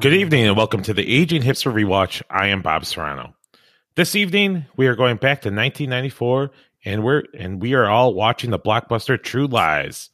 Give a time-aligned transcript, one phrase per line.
[0.00, 2.22] Good evening and welcome to the Aging Hipster Rewatch.
[2.30, 3.34] I am Bob Serrano.
[3.96, 6.50] This evening we are going back to 1994
[6.86, 10.08] and we're and we are all watching the blockbuster True Lies.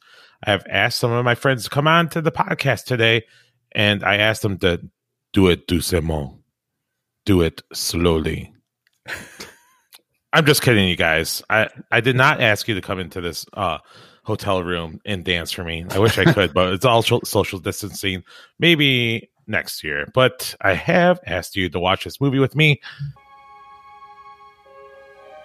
[0.45, 3.23] I have asked some of my friends to come on to the podcast today
[3.71, 4.81] and I asked them to
[5.31, 6.33] do it doucement.
[7.25, 8.53] Do it slowly.
[10.33, 11.41] I'm just kidding you guys.
[11.49, 13.77] I I did not ask you to come into this uh
[14.25, 15.85] hotel room and dance for me.
[15.91, 18.23] I wish I could, but it's all social distancing.
[18.59, 20.07] Maybe next year.
[20.13, 22.81] But I have asked you to watch this movie with me.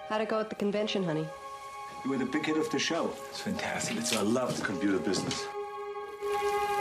[0.09, 1.27] How'd it go at the convention, honey?
[2.03, 3.11] You were the big hit of the show.
[3.29, 3.97] It's fantastic.
[3.97, 5.47] It's I love the computer business.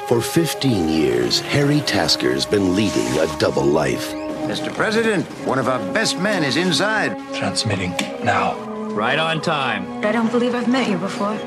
[0.08, 4.12] For 15 years, Harry Tasker's been leading a double life.
[4.42, 4.74] Mr.
[4.74, 7.16] President, one of our best men is inside.
[7.34, 7.92] Transmitting
[8.24, 8.58] now.
[8.90, 10.04] Right on time.
[10.04, 11.38] I don't believe I've met you before.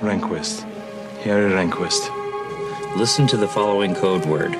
[0.00, 0.62] Rehnquist.
[1.22, 2.14] Harry Rehnquist.
[2.96, 4.56] Listen to the following code word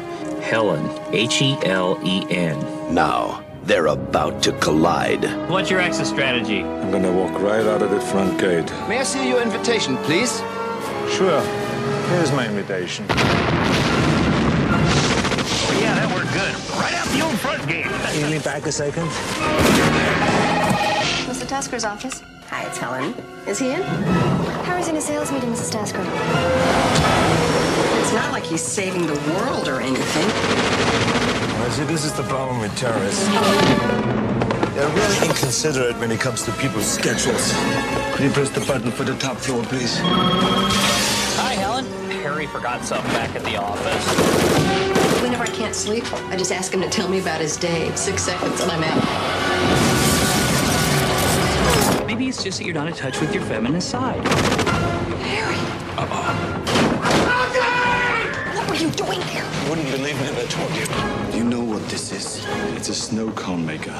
[0.49, 0.89] Helen.
[1.13, 2.59] H E L E N.
[2.95, 5.23] Now, they're about to collide.
[5.51, 6.63] What's your exit strategy?
[6.63, 8.65] I'm gonna walk right out of the front gate.
[8.89, 10.39] May I see your invitation, please?
[11.11, 11.43] Sure.
[12.13, 13.05] Here's my invitation.
[13.11, 13.15] Oh,
[15.83, 16.55] yeah, that worked good.
[16.81, 17.85] Right out the old front gate.
[17.85, 19.07] Can you lean back a second?
[21.29, 21.47] Mr.
[21.47, 22.23] Tasker's office.
[22.49, 23.13] Hi, it's Helen.
[23.47, 23.83] Is he in?
[24.65, 25.71] Harry's in a sales meeting, Mrs.
[25.71, 27.28] Tasker.
[28.09, 30.25] It's not like he's saving the world or anything.
[30.25, 33.23] I see, this is the problem with terrorists.
[34.75, 37.53] They're really inconsiderate when it comes to people's schedules.
[38.15, 39.99] Could you press the button for the top floor, please?
[40.01, 41.85] Hi, Helen.
[42.23, 44.03] Harry forgot something back at the office.
[45.23, 47.95] Whenever I can't sleep, I just ask him to tell me about his day.
[47.95, 49.05] Six seconds and I'm out.
[52.07, 54.27] Maybe it's just that you're not in touch with your feminine side.
[55.99, 56.58] What
[58.79, 59.45] were you doing there?
[59.69, 60.87] Wouldn't believe me if I told you.
[61.39, 62.45] You know what this is?
[62.77, 63.91] It's a snow cone maker.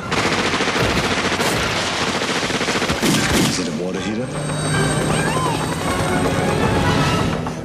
[3.49, 4.27] Is it a water heater?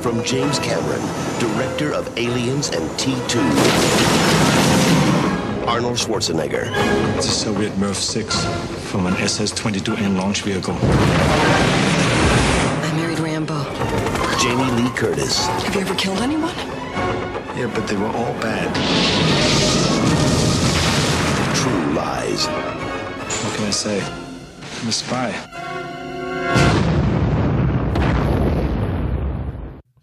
[0.01, 1.01] From James Cameron,
[1.39, 3.39] director of Aliens and T2.
[5.67, 6.71] Arnold Schwarzenegger,
[7.17, 8.45] It's a Soviet MIRV 6
[8.91, 10.75] from an SS-22N launch vehicle.
[10.81, 10.85] I
[12.95, 13.63] married Rambo.
[14.39, 16.72] Jamie Lee Curtis, Have you ever killed anyone?
[17.55, 18.73] Yeah, but they were all bad.
[21.55, 22.47] True Lies.
[22.47, 24.01] What can I say?
[24.81, 25.31] I'm a spy.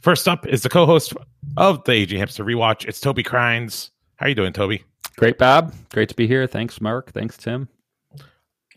[0.01, 1.13] First up is the co-host
[1.57, 2.87] of the Aging Hipster Rewatch.
[2.87, 3.91] It's Toby Crines.
[4.17, 4.85] How are you doing, Toby?
[5.17, 5.75] Great, Bob.
[5.93, 6.47] Great to be here.
[6.47, 7.13] Thanks, Mark.
[7.13, 7.69] Thanks, Tim.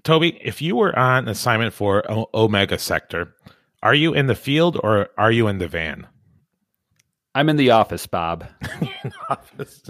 [0.03, 3.33] Toby, if you were on assignment for o- Omega Sector,
[3.83, 6.07] are you in the field or are you in the van?
[7.35, 8.45] I'm in the office, Bob.
[9.29, 9.81] office.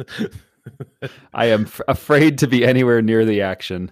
[1.34, 3.92] I am f- afraid to be anywhere near the action.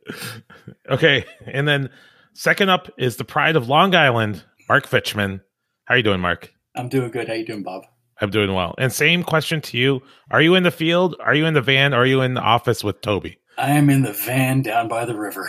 [0.90, 1.90] okay, and then
[2.32, 5.40] second up is the pride of Long Island, Mark Fichman.
[5.84, 6.52] How are you doing, Mark?
[6.74, 7.28] I'm doing good.
[7.28, 7.84] How you doing, Bob?
[8.20, 8.74] I'm doing well.
[8.78, 10.02] And same question to you:
[10.32, 11.14] Are you in the field?
[11.20, 11.94] Are you in the van?
[11.94, 13.38] Or are you in the office with Toby?
[13.56, 15.48] I am in the van down by the river.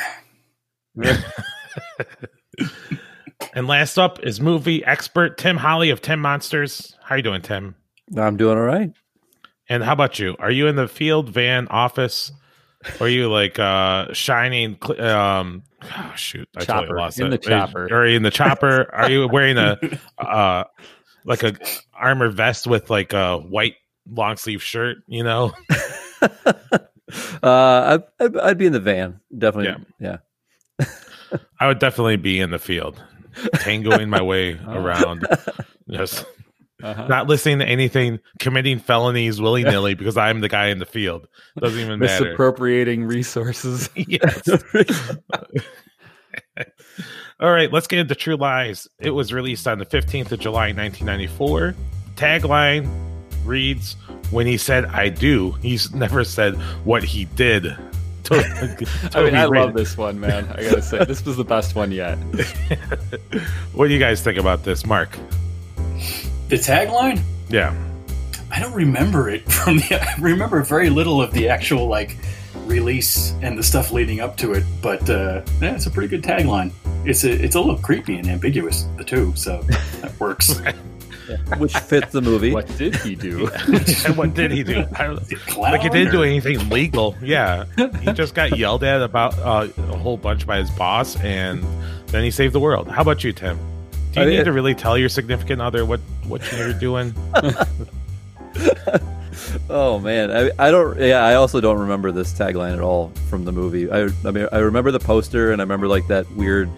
[3.53, 6.95] And last up is movie expert Tim Holly of Tim Monsters.
[7.09, 7.73] How you doing, Tim?
[8.15, 8.91] I'm doing all right.
[9.67, 10.35] And how about you?
[10.37, 12.31] Are you in the field, van, office?
[12.99, 16.97] Or are you like uh shining cl- um oh, shoot, I totally Chopper.
[16.99, 17.41] lost In it.
[17.41, 17.91] the chopper.
[17.91, 18.93] Are you in the chopper?
[18.93, 19.79] Are you wearing a
[20.19, 20.65] uh
[21.25, 21.55] like a
[21.95, 23.73] armor vest with like a white
[24.07, 25.51] long sleeve shirt, you know?
[27.41, 29.83] Uh, I, I'd, I'd be in the van, definitely.
[29.99, 30.17] Yeah,
[31.59, 33.01] I would definitely be in the field,
[33.55, 35.25] tangoing my way around.
[35.89, 36.23] Just
[36.81, 37.07] Uh-huh.
[37.07, 41.27] not listening to anything, committing felonies willy nilly because I'm the guy in the field.
[41.59, 42.23] Doesn't even matter.
[42.25, 43.89] Misappropriating resources.
[43.95, 44.47] yes.
[47.41, 48.87] All right, let's get into True Lies.
[48.99, 51.73] It was released on the 15th of July, 1994.
[52.15, 52.89] Tagline
[53.45, 53.95] reads
[54.31, 57.75] When he said, I do, he's never said what he did.
[58.23, 58.35] To-
[59.15, 60.47] I mean, I Toby love this one, man.
[60.49, 62.17] I gotta say, this was the best one yet.
[63.73, 65.17] What do you guys think about this, Mark?
[66.49, 67.21] The tagline?
[67.49, 67.75] Yeah.
[68.51, 69.99] I don't remember it from the.
[70.01, 72.17] I remember very little of the actual like
[72.65, 74.63] release and the stuff leading up to it.
[74.81, 76.71] But uh, yeah, it's a pretty good tagline.
[77.05, 79.33] It's a it's a little creepy and ambiguous, the two.
[79.35, 79.61] So
[80.01, 80.59] that works.
[81.59, 82.51] which fits the movie.
[82.51, 83.47] What did he do?
[84.05, 84.83] and what did he do?
[84.95, 85.15] I
[85.55, 87.15] like, he didn't do anything legal.
[87.21, 87.65] Yeah.
[88.01, 91.63] He just got yelled at about uh, a whole bunch by his boss, and
[92.07, 92.87] then he saved the world.
[92.87, 93.57] How about you, Tim?
[94.11, 95.99] Do you I need mean- to really tell your significant other what,
[96.29, 97.13] what you're doing?
[99.69, 100.99] Oh man, I, I don't.
[100.99, 103.89] Yeah, I also don't remember this tagline at all from the movie.
[103.89, 106.69] I, I mean, I remember the poster and I remember like that weird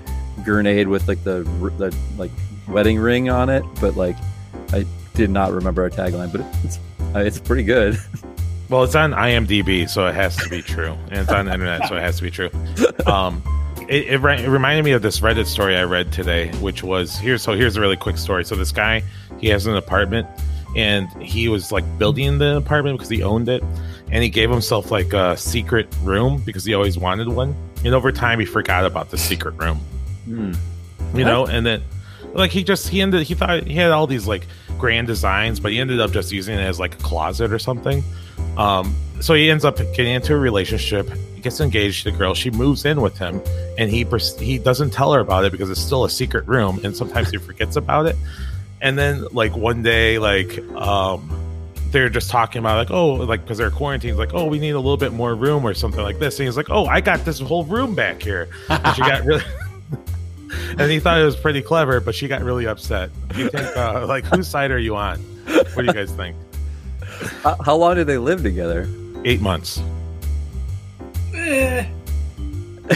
[0.44, 1.44] grenade with like the
[1.78, 2.32] the like
[2.68, 4.18] wedding ring on it, but like
[4.74, 6.32] I did not remember a tagline.
[6.32, 6.80] But it's
[7.16, 7.98] it's pretty good.
[8.70, 11.90] Well, it's on IMDb, so it has to be true, and it's on the internet,
[11.90, 12.50] so it has to be true.
[13.06, 13.44] Um,
[13.92, 17.38] it, it, it, reminded me of this Reddit story I read today, which was here.
[17.38, 18.46] So here's a really quick story.
[18.46, 19.04] So this guy,
[19.38, 20.28] he has an apartment,
[20.78, 23.62] and he was like building the apartment because he owned it,
[24.10, 27.54] and he gave himself like a secret room because he always wanted one.
[27.84, 29.78] And over time, he forgot about the secret room.
[30.24, 30.54] Hmm.
[31.14, 31.84] You know, and then
[32.32, 34.48] like he just he ended he thought he had all these like
[34.78, 38.06] grand designs, but he ended up just using it as like a closet or something.
[38.56, 41.10] Um, so he ends up getting into a relationship.
[41.42, 42.34] Gets engaged to the girl.
[42.34, 43.42] She moves in with him,
[43.78, 44.06] and he
[44.40, 47.38] he doesn't tell her about it because it's still a secret room, and sometimes he
[47.38, 48.16] forgets about it.
[48.82, 51.30] And then like one day, like um,
[51.90, 54.80] they're just talking about like oh like because they're quarantined, like oh we need a
[54.80, 56.40] little bit more room or something like this.
[56.40, 58.50] And he's like oh I got this whole room back here.
[58.70, 59.44] And she got really.
[60.78, 63.10] and he thought it was pretty clever, but she got really upset.
[63.36, 65.20] You think, uh, like, whose side are you on?
[65.46, 66.36] What do you guys think?
[67.44, 68.90] How, how long did they live together?
[69.24, 69.82] Eight months.
[71.52, 71.86] Eh.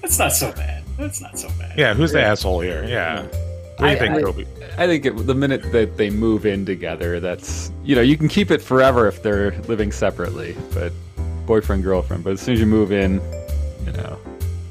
[0.00, 0.84] That's not so bad.
[0.96, 1.76] That's not so bad.
[1.76, 2.84] Yeah, who's the asshole here?
[2.84, 3.22] Yeah.
[3.22, 4.46] What do you I, think, I, Toby?
[4.78, 8.28] I think it, the minute that they move in together, that's you know you can
[8.28, 10.92] keep it forever if they're living separately, but
[11.44, 12.24] boyfriend girlfriend.
[12.24, 13.20] But as soon as you move in,
[13.84, 14.18] you know,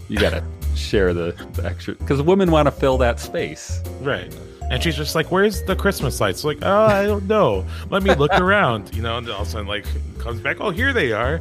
[0.07, 0.43] you gotta
[0.75, 4.33] share the, the extra because women want to fill that space, right?
[4.71, 7.65] And she's just like, "Where's the Christmas lights?" Like, "Oh, I don't know.
[7.89, 9.85] Let me look around." You know, and all of a sudden, like,
[10.19, 10.57] comes back.
[10.59, 11.39] Oh, here they are.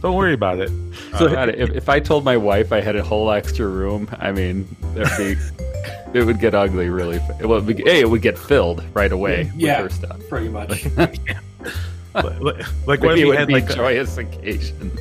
[0.00, 0.70] Don't worry about it.
[1.18, 4.30] So, uh, if, if I told my wife I had a whole extra room, I
[4.30, 4.64] mean,
[4.94, 5.36] be,
[6.14, 7.20] it would get ugly really.
[7.40, 9.50] It would be, hey, it would get filled right away.
[9.56, 10.28] Yeah, with her stuff.
[10.28, 10.86] pretty much.
[10.96, 11.18] like,
[12.14, 14.96] like, like what if you had like a joyous occasion?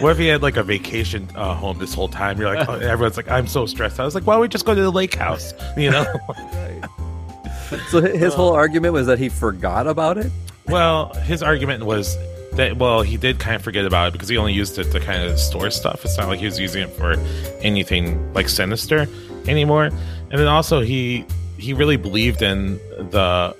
[0.00, 2.38] What if he had like a vacation uh, home this whole time?
[2.38, 4.00] You're like, oh, everyone's like, I'm so stressed.
[4.00, 5.52] I was like, why don't we just go to the lake house?
[5.76, 6.04] You know.
[7.88, 10.30] so his whole argument was that he forgot about it.
[10.66, 12.16] Well, his argument was
[12.52, 15.00] that well, he did kind of forget about it because he only used it to
[15.00, 16.04] kind of store stuff.
[16.04, 17.14] It's not like he was using it for
[17.60, 19.06] anything like sinister
[19.46, 19.84] anymore.
[19.84, 21.24] And then also he
[21.58, 22.76] he really believed in
[23.10, 23.54] the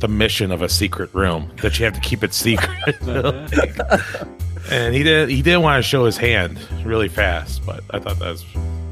[0.00, 2.96] the mission of a secret room that you have to keep it secret.
[4.70, 8.18] and he did he didn't want to show his hand really fast, but I thought
[8.18, 8.44] that was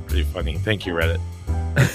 [0.06, 0.56] pretty funny.
[0.58, 1.20] Thank you, Reddit.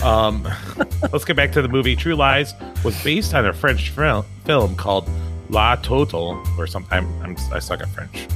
[0.03, 0.47] Um,
[1.11, 1.95] let's get back to the movie.
[1.95, 5.09] True Lies was based on a French film, film called
[5.49, 6.97] La Totale, or something.
[7.21, 8.27] I'm, I suck at French,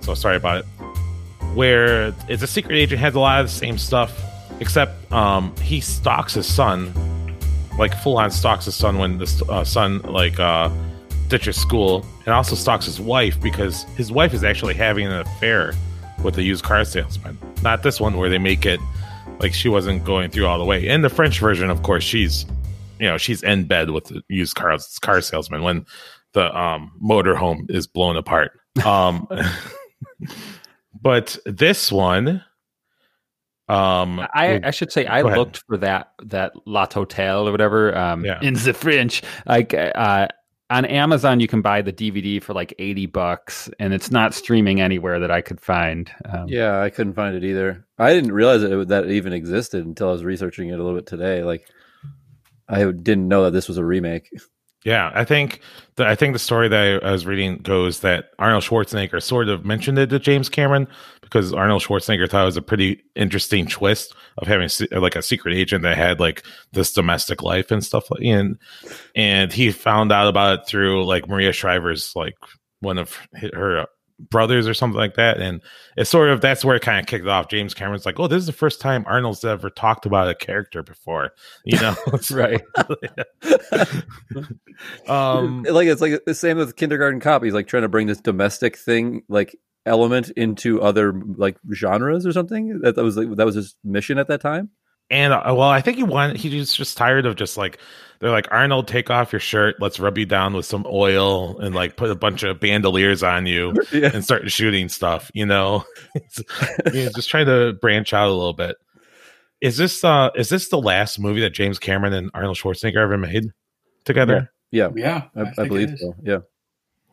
[0.00, 0.64] so sorry about it.
[1.54, 4.18] Where it's a secret agent has a lot of the same stuff,
[4.60, 6.92] except um, he stalks his son,
[7.78, 10.70] like full on stalks his son when the uh, son like uh,
[11.28, 15.72] ditches school, and also stalks his wife because his wife is actually having an affair
[16.22, 17.38] with a used car salesman.
[17.62, 18.80] Not this one where they make it
[19.38, 20.86] like she wasn't going through all the way.
[20.86, 22.46] In the French version, of course, she's
[22.98, 25.86] you know she's in bed with the used car car salesman when
[26.32, 28.52] the um, motorhome is blown apart.
[28.84, 29.26] Um,
[31.00, 32.44] but this one,
[33.68, 38.22] um, I, I should say I looked for that that La Totale or whatever um,
[38.22, 38.38] yeah.
[38.42, 39.22] in the French.
[39.46, 40.28] Like uh,
[40.68, 44.80] on Amazon, you can buy the DVD for like eighty bucks, and it's not streaming
[44.80, 46.10] anywhere that I could find.
[46.24, 47.86] Um, yeah, I couldn't find it either.
[47.98, 50.82] I didn't realize that it, that it even existed until I was researching it a
[50.82, 51.44] little bit today.
[51.44, 51.68] Like,
[52.68, 54.30] I didn't know that this was a remake.
[54.86, 55.62] Yeah, I think
[55.96, 59.64] the I think the story that I was reading goes that Arnold Schwarzenegger sort of
[59.64, 60.86] mentioned it to James Cameron
[61.22, 65.56] because Arnold Schwarzenegger thought it was a pretty interesting twist of having like a secret
[65.56, 68.58] agent that had like this domestic life and stuff like and
[69.16, 72.36] and he found out about it through like Maria Shriver's like
[72.78, 73.18] one of
[73.52, 73.86] her
[74.18, 75.40] brothers or something like that.
[75.40, 75.60] And
[75.96, 77.48] it's sort of that's where it kind of kicked off.
[77.48, 80.82] James Cameron's like, oh, this is the first time Arnold's ever talked about a character
[80.82, 81.30] before,
[81.64, 81.94] you know?
[82.30, 82.62] right.
[85.08, 87.42] um, like it's like the same with Kindergarten Cop.
[87.42, 92.32] He's like trying to bring this domestic thing, like element into other like genres or
[92.32, 92.80] something.
[92.80, 94.70] That, that was like, that was his mission at that time.
[95.10, 96.36] And uh, well, I think he wanted.
[96.36, 97.78] He's just tired of just like
[98.20, 99.76] they're like Arnold, take off your shirt.
[99.80, 103.46] Let's rub you down with some oil and like put a bunch of bandoliers on
[103.46, 104.10] you yeah.
[104.12, 105.30] and start shooting stuff.
[105.34, 105.84] You know,
[106.92, 108.76] he's just trying to branch out a little bit.
[109.60, 113.18] Is this uh is this the last movie that James Cameron and Arnold Schwarzenegger ever
[113.18, 113.44] made
[114.04, 114.50] together?
[114.70, 116.14] Yeah, yeah, I, I, I believe so.
[116.22, 116.38] Yeah.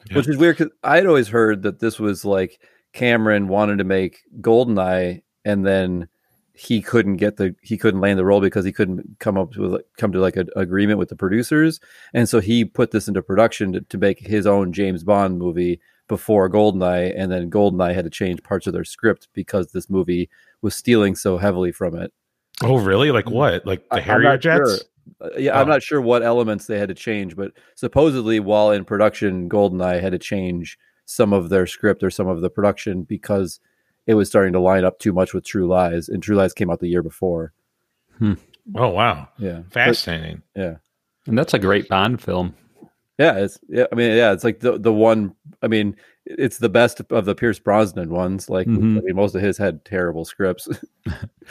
[0.09, 0.17] yeah.
[0.17, 2.59] which is weird because I'd always heard that this was like
[2.91, 6.07] Cameron wanted to make Goldeneye and then
[6.55, 9.81] he couldn't get the he couldn't land the role because he couldn't come up with
[9.97, 11.79] come to like an agreement with the producers,
[12.13, 15.79] and so he put this into production to, to make his own James Bond movie
[16.07, 20.29] before Goldeneye, and then Goldeneye had to change parts of their script because this movie
[20.61, 22.13] was stealing so heavily from it.
[22.61, 23.09] Oh, really?
[23.09, 23.65] Like what?
[23.65, 24.69] Like the I- I'm Harrier jets?
[24.69, 24.79] sure.
[25.19, 25.71] Uh, yeah, I'm Oh.
[25.71, 30.11] not sure what elements they had to change, but supposedly while in production, Goldeneye had
[30.11, 33.59] to change some of their script or some of the production because
[34.07, 36.69] it was starting to line up too much with True Lies, and True Lies came
[36.69, 37.53] out the year before.
[38.21, 39.27] Oh, wow.
[39.37, 40.41] Yeah, But- Fascinating.
[40.55, 40.75] yeah,
[41.27, 42.55] And that's a great Bond film.
[43.17, 43.37] yeah.
[43.39, 43.85] It's yeah.
[43.91, 44.31] I mean, yeah.
[44.33, 45.35] It's like the the one.
[45.61, 45.95] I mean,
[46.25, 48.49] it's the best of the Pierce Brosnan ones.
[48.49, 48.97] Like, Mhm.
[48.97, 50.67] I mean, most of his had terrible scripts.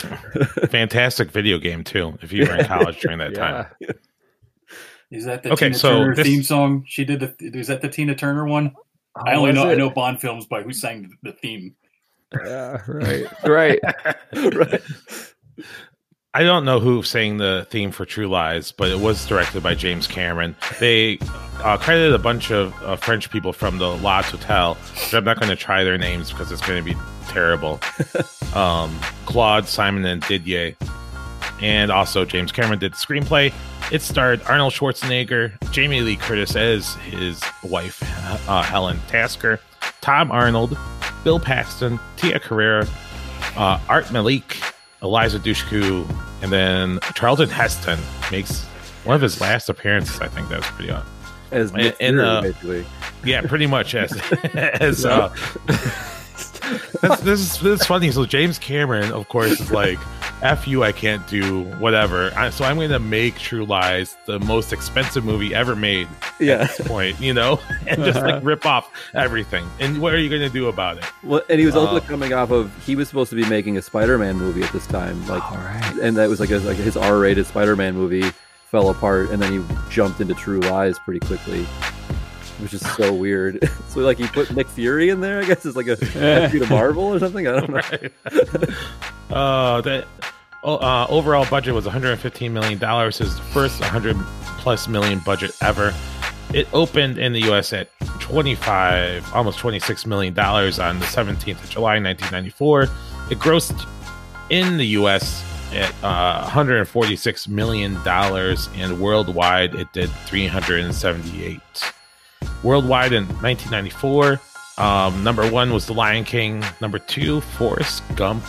[0.70, 3.66] Fantastic video game, too, if you were in college during that time.
[5.10, 6.84] Is that the Okay, Tina so Turner this- theme song?
[6.86, 7.34] She did the.
[7.58, 8.74] Is that the Tina Turner one?
[9.14, 11.74] I Oh, only was know I know Bond films by who sang the theme.
[12.44, 13.26] Yeah, right.
[13.44, 13.80] right.
[14.54, 14.82] right.
[16.34, 19.74] I don't know who sang the theme for True Lies, but it was directed by
[19.74, 20.56] James Cameron.
[20.80, 21.18] They
[21.62, 24.78] uh, credited a bunch of uh, French people from the La Totale.
[25.10, 26.98] But I'm not going to try their names because it's going to be
[27.28, 27.80] terrible.
[28.54, 30.74] um, Claude, Simon, and Didier.
[31.60, 33.52] And also, James Cameron did the screenplay.
[33.92, 38.02] It starred Arnold Schwarzenegger, Jamie Lee Curtis as his wife,
[38.48, 39.60] uh, Helen Tasker,
[40.00, 40.78] Tom Arnold,
[41.24, 42.86] Bill Paxton, Tia Carrere,
[43.56, 44.58] uh, Art Malik,
[45.02, 46.08] Eliza Dushku,
[46.42, 47.98] and then Charlton Heston
[48.30, 48.64] makes
[49.04, 50.20] one of his last appearances.
[50.20, 51.04] I think that's pretty odd.
[51.50, 52.86] As in, uh, basically.
[53.24, 54.12] Yeah, pretty much as
[54.54, 55.28] as uh,
[57.02, 58.10] this, this is this is funny.
[58.10, 59.98] So James Cameron, of course, is like,
[60.42, 64.38] "F you, I can't do whatever." I, so I'm going to make True Lies the
[64.40, 66.08] most expensive movie ever made.
[66.38, 66.54] Yeah.
[66.62, 69.64] At this point, you know, and just like rip off everything.
[69.80, 71.04] And what are you going to do about it?
[71.22, 73.78] Well, and he was also Uh, coming off of he was supposed to be making
[73.78, 75.98] a Spider-Man movie at this time, like, All right.
[76.02, 78.30] and that was like a, like his R-rated Spider-Man movie
[78.70, 81.64] fell apart, and then he jumped into True Lies pretty quickly,
[82.58, 83.68] which is so weird.
[83.88, 86.66] so like he put Nick Fury in there, I guess, is like a you to
[86.70, 87.46] Marvel or something.
[87.46, 87.74] I don't know.
[87.76, 88.12] Right.
[89.30, 90.31] uh, the oh,
[90.64, 93.18] uh, overall budget was 115 million dollars.
[93.18, 94.16] His first 100
[94.58, 95.92] plus million budget ever.
[96.54, 97.72] It opened in the U.S.
[97.72, 97.88] at
[98.20, 102.82] 25, almost 26 million dollars on the 17th of July, 1994.
[103.30, 103.88] It grossed
[104.50, 105.42] in the U.S.
[105.72, 111.60] at uh, 146 million dollars, and worldwide it did 378.
[112.62, 114.40] Worldwide in 1994,
[114.78, 116.62] um, number one was The Lion King.
[116.80, 118.44] Number two, Forrest Gump.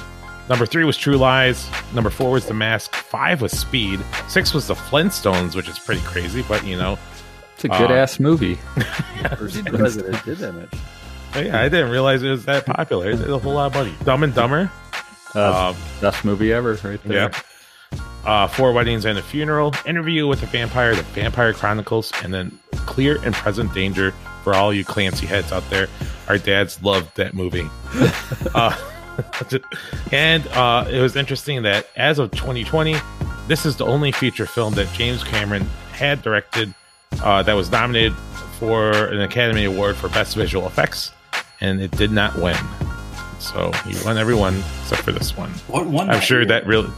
[0.50, 1.68] Number three was True Lies.
[1.94, 2.94] Number four was The Mask.
[2.94, 4.00] Five was Speed.
[4.28, 6.98] Six was The Flintstones, which is pretty crazy, but you know.
[7.56, 8.56] It's a good Uh, ass movie.
[9.38, 10.74] First president did that much.
[11.36, 13.10] Yeah, I didn't realize it was that popular.
[13.12, 13.94] It did a whole lot of money.
[14.04, 14.70] Dumb and Dumber.
[15.34, 17.32] Uh, Um, best movie ever, right there.
[17.32, 18.00] Yeah.
[18.26, 22.58] Uh, Four Weddings and a Funeral, Interview with a Vampire, The Vampire Chronicles, and then
[22.86, 25.88] Clear and Present Danger for all you Clancy heads out there.
[26.28, 27.68] Our dads loved that movie.
[28.56, 28.76] uh,
[30.12, 32.96] and uh, it was interesting that as of 2020,
[33.48, 36.74] this is the only feature film that James Cameron had directed
[37.24, 38.15] uh, that was nominated
[38.60, 41.12] for an Academy Award for Best Visual Effects,
[41.62, 42.58] and it did not win.
[43.39, 45.50] So he won every one except for this one.
[45.67, 46.10] What one?
[46.10, 46.89] I'm sure that really.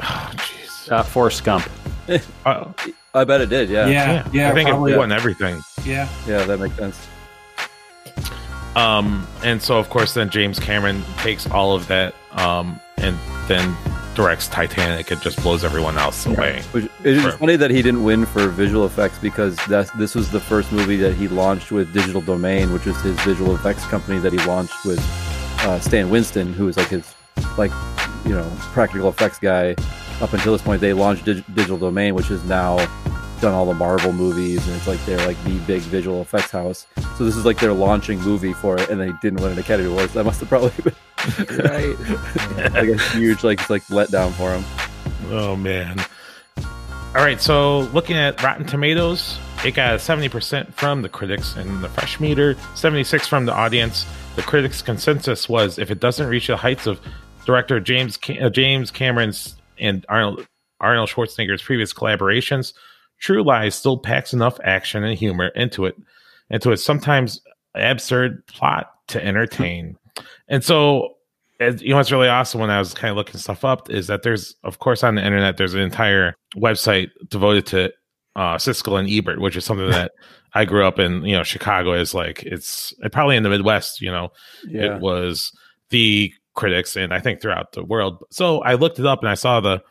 [0.00, 0.90] Oh, jeez.
[0.90, 1.68] Uh, Forrest Gump.
[2.46, 2.72] Uh,
[3.12, 3.68] I bet it did.
[3.68, 3.86] Yeah.
[3.86, 4.92] Yeah, yeah, I think probably.
[4.92, 5.60] it won everything.
[5.84, 7.06] Yeah, Yeah, that makes sense.
[8.78, 13.16] Um, and so of course then James Cameron takes all of that um, and
[13.48, 13.76] then
[14.14, 15.10] directs Titanic.
[15.10, 16.62] It just blows everyone else away.
[16.72, 17.32] Which, it is Sure.
[17.32, 20.96] funny that he didn't win for visual effects because that's this was the first movie
[20.96, 24.84] that he launched with Digital Domain, which was his visual effects company that he launched
[24.84, 24.98] with
[25.60, 27.14] uh, Stan Winston, who was like his
[27.56, 27.70] like
[28.24, 29.74] you know practical effects guy.
[30.20, 32.76] Up until this point, they launched Dig- Digital Domain, which is now
[33.40, 36.86] done all the Marvel movies, and it's like they're like the big visual effects house.
[37.16, 39.88] So this is like their launching movie for it, and they didn't win an Academy
[39.88, 40.10] Award.
[40.10, 40.94] So that must have probably been
[41.64, 41.98] Right.
[42.72, 44.64] like a huge like like letdown for them.
[45.30, 45.98] Oh man.
[47.14, 51.82] All right, so looking at Rotten Tomatoes, it got a 70% from the critics and
[51.82, 54.04] the fresh meter, 76 from the audience.
[54.36, 57.00] The critics' consensus was if it doesn't reach the heights of
[57.46, 60.46] director James Ca- uh, James Cameron's and Arnold
[60.80, 62.72] Arnold Schwarzenegger's previous collaborations,
[63.18, 65.96] True Lies still packs enough action and humor into it,
[66.50, 67.40] into its sometimes
[67.74, 69.96] absurd plot to entertain.
[70.48, 71.14] And so
[71.60, 74.06] as, you know what's really awesome when I was kind of looking stuff up is
[74.06, 77.92] that there's of course on the internet there's an entire website devoted to
[78.36, 80.12] uh Siskel and Ebert, which is something that
[80.54, 84.10] I grew up in, you know, Chicago is like it's probably in the Midwest, you
[84.10, 84.30] know.
[84.66, 84.96] Yeah.
[84.96, 85.52] It was
[85.90, 88.24] the critics and I think throughout the world.
[88.30, 89.82] So I looked it up and I saw the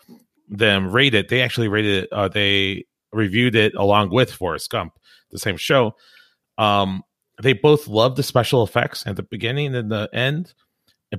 [0.50, 1.30] them rate it.
[1.30, 2.10] They actually rated it.
[2.12, 4.94] Uh, they reviewed it along with Forrest Gump,
[5.32, 5.96] the same show.
[6.58, 7.04] Um,
[7.42, 10.54] they both loved the special effects at the beginning and the end,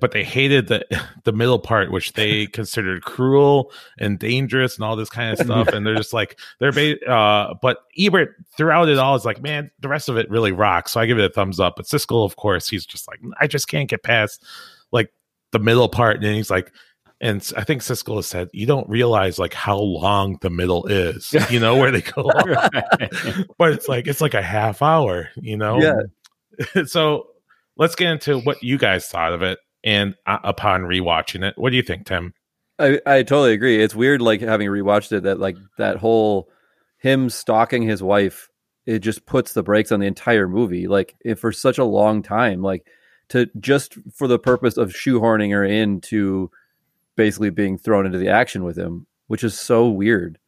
[0.01, 0.85] but they hated the
[1.25, 5.69] the middle part, which they considered cruel and dangerous and all this kind of stuff.
[5.69, 9.71] And they're just like they're ba- uh, but Ebert throughout it all is like, man,
[9.81, 10.93] the rest of it really rocks.
[10.93, 11.77] So I give it a thumbs up.
[11.77, 14.45] But Siskel, of course, he's just like, I just can't get past
[14.93, 15.13] like
[15.53, 16.73] the middle part, and he's like.
[17.21, 21.35] And I think Siskel has said, you don't realize like how long the middle is,
[21.51, 22.23] you know, where they go.
[23.59, 25.81] but it's like it's like a half hour, you know.
[25.81, 26.85] Yeah.
[26.85, 27.29] so
[27.77, 31.71] let's get into what you guys thought of it, and uh, upon rewatching it, what
[31.71, 32.35] do you think, Tim?
[32.79, 33.83] I, I totally agree.
[33.83, 36.49] It's weird, like having rewatched it, that like that whole
[36.99, 38.49] him stalking his wife,
[38.87, 40.87] it just puts the brakes on the entire movie.
[40.87, 42.87] Like if for such a long time, like
[43.31, 46.51] to just for the purpose of shoehorning her into
[47.19, 50.39] basically being thrown into the action with him, which is so weird.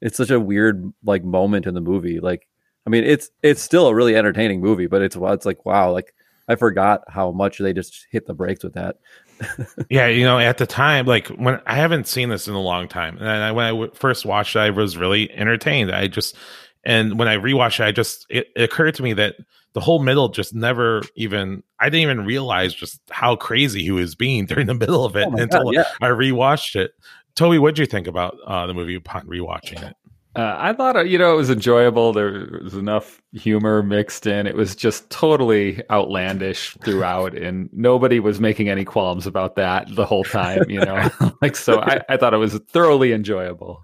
[0.00, 2.20] It's such a weird like moment in the movie.
[2.20, 2.48] Like,
[2.86, 6.14] I mean, it's it's still a really entertaining movie, but it's it's like wow, like
[6.48, 8.96] I forgot how much they just hit the brakes with that.
[9.90, 12.88] yeah, you know, at the time, like when I haven't seen this in a long
[12.88, 15.90] time, and I, when I w- first watched it, I was really entertained.
[15.90, 16.36] I just,
[16.84, 19.36] and when I rewatched it, I just it, it occurred to me that
[19.74, 24.14] the whole middle just never even I didn't even realize just how crazy he was
[24.14, 25.84] being during the middle of it Oh my until God, yeah.
[26.00, 26.92] I rewatched it.
[27.34, 29.96] Toby, what'd you think about uh, the movie upon rewatching it?
[30.34, 32.14] Uh, I thought uh, you know it was enjoyable.
[32.14, 34.46] There was enough humor mixed in.
[34.46, 40.06] It was just totally outlandish throughout, and nobody was making any qualms about that the
[40.06, 40.64] whole time.
[40.70, 41.10] You know,
[41.42, 41.80] like so.
[41.80, 43.82] I, I thought it was thoroughly enjoyable.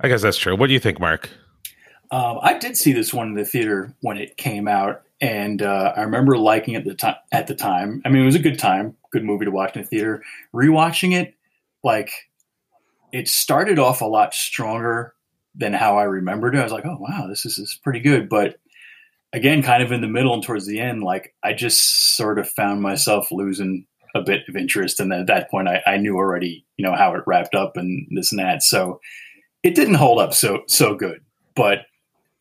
[0.00, 0.54] I guess that's true.
[0.54, 1.28] What do you think, Mark?
[2.10, 5.92] Um, I did see this one in the theater when it came out, and uh,
[5.96, 7.16] I remember liking it the time.
[7.32, 9.82] At the time, I mean, it was a good time, good movie to watch in
[9.82, 10.22] the theater.
[10.54, 11.34] Rewatching it,
[11.82, 12.10] like
[13.12, 15.14] it started off a lot stronger
[15.54, 16.58] than how I remembered it.
[16.58, 18.28] I was like, oh wow, this is, this is pretty good.
[18.28, 18.56] But
[19.32, 22.48] again, kind of in the middle and towards the end, like I just sort of
[22.50, 25.00] found myself losing a bit of interest.
[25.00, 28.06] And at that point, I, I knew already, you know, how it wrapped up and
[28.10, 28.62] this and that.
[28.62, 29.00] So
[29.62, 31.20] it didn't hold up so so good.
[31.54, 31.86] But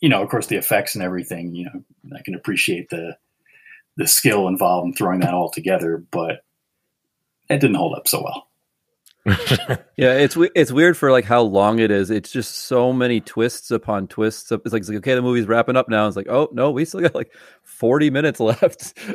[0.03, 1.81] you know, of course, the effects and everything, you know,
[2.13, 3.15] I can appreciate the
[3.95, 6.43] the skill involved in throwing that all together, but
[7.49, 8.49] it didn't hold up so well.
[9.95, 12.11] yeah, it's it's weird for like how long it is.
[12.11, 14.51] It's just so many twists upon twists.
[14.51, 16.05] It's like, it's like okay, the movie's wrapping up now.
[16.05, 17.31] It's like oh no, we still got like
[17.63, 18.93] forty minutes left.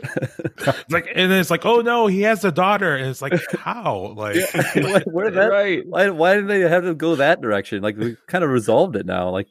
[0.61, 3.33] It's like, and then it's like, oh no, he has a daughter, and it's like,
[3.59, 4.14] how?
[4.16, 4.37] Like,
[4.74, 5.51] Like, where that?
[5.51, 5.87] Right.
[5.87, 7.83] Why, why did they have to go that direction?
[7.83, 9.31] Like we kind of resolved it now.
[9.31, 9.48] Like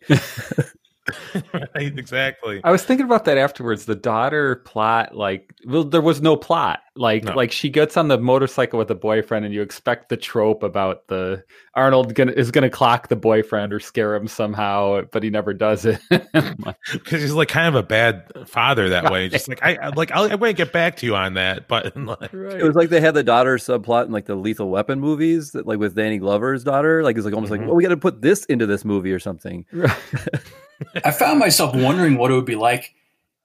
[1.53, 2.61] right, exactly.
[2.63, 3.85] I was thinking about that afterwards.
[3.85, 6.81] The daughter plot, like, well, there was no plot.
[6.95, 7.33] Like, No.
[7.33, 11.07] like she gets on the motorcycle with the boyfriend, and you expect the trope about
[11.07, 11.43] the
[11.75, 15.53] Arnold gonna, is going to clock the boyfriend or scare him somehow, but he never
[15.53, 15.99] does it.
[16.09, 19.29] because he's like kind of a bad father that way.
[19.29, 21.67] Just like I I- like I'll, I'm going to get back to you on that,
[21.69, 24.99] but like, it was like they had the daughter subplot in like the Lethal Weapon
[24.99, 27.03] movies, that like with Danny Glover's daughter.
[27.03, 29.19] Like it's like almost like oh, we got to put this into this movie or
[29.19, 29.65] something.
[31.03, 32.93] I found myself wondering what it would be like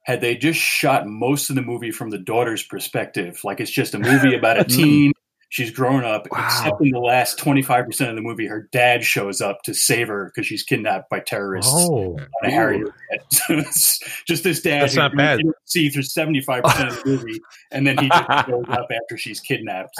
[0.05, 3.41] had they just shot most of the movie from the daughter's perspective.
[3.45, 4.69] Like it's just a movie about a hmm.
[4.69, 5.13] teen.
[5.49, 9.61] She's grown up, except in the last 25% of the movie, her dad shows up
[9.65, 12.51] to save her because she's kidnapped by terrorists oh, on a
[13.31, 15.41] So it's just this dad That's not you bad.
[15.67, 17.39] see through 75% of the movie,
[17.71, 19.95] and then he just shows up after she's kidnapped.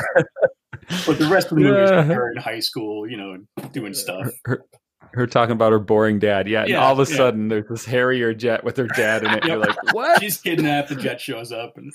[1.07, 3.37] But the rest of the movie is her in high school, you know,
[3.73, 4.25] doing stuff.
[4.25, 4.65] her, her
[5.27, 6.49] talking about her boring dad.
[6.49, 6.63] Yeah.
[6.63, 7.17] And Yeah, all of a yeah.
[7.17, 9.45] sudden, there's this Harrier jet with her dad in it.
[9.45, 10.21] You're like, what?
[10.21, 11.93] She's kidnapped, the jet shows up, and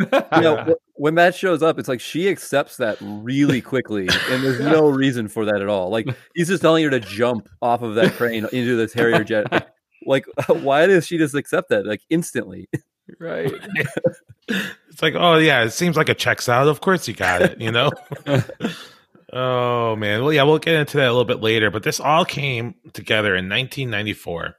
[0.00, 4.60] you know, when that shows up, it's like she accepts that really quickly, and there's
[4.60, 5.90] no reason for that at all.
[5.90, 9.72] Like he's just telling her to jump off of that crane into this Harrier jet.
[10.06, 12.68] Like, why does she just accept that like instantly?
[13.18, 13.52] right.
[14.48, 16.68] it's like oh yeah, it seems like it checks out.
[16.68, 17.90] Of course you got it, you know.
[19.32, 21.70] Oh man, well yeah, we'll get into that a little bit later.
[21.70, 24.54] But this all came together in 1994,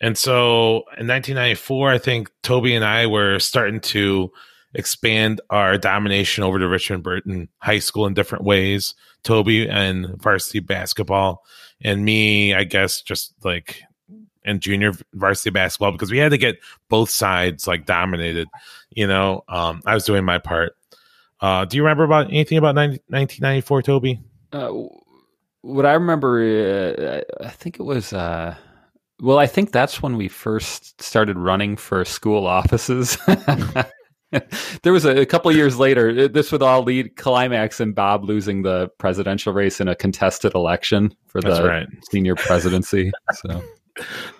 [0.00, 4.30] and so in 1994, I think Toby and I were starting to
[4.74, 8.94] expand our domination over to Richmond Burton High School in different ways.
[9.22, 11.42] Toby and varsity basketball,
[11.80, 13.82] and me, I guess, just like
[14.44, 18.48] in junior varsity basketball because we had to get both sides like dominated.
[18.90, 20.76] You know, um, I was doing my part.
[21.44, 24.18] Uh, do you remember about anything about 90, 1994, Toby?
[24.50, 24.72] Uh,
[25.60, 28.14] what I remember, uh, I think it was.
[28.14, 28.54] Uh,
[29.20, 33.18] well, I think that's when we first started running for school offices.
[34.82, 36.28] there was a, a couple years later.
[36.28, 41.14] This would all lead climax and Bob losing the presidential race in a contested election
[41.26, 41.86] for That's the right.
[42.10, 43.12] senior presidency.
[43.34, 43.62] So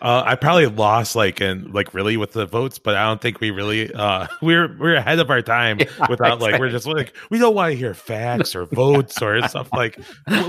[0.02, 3.40] Uh, I probably lost like and like really with the votes, but I don't think
[3.40, 7.16] we really uh we're we're ahead of our time Yeah, without like we're just like
[7.30, 9.98] we don't want to hear facts or votes or stuff like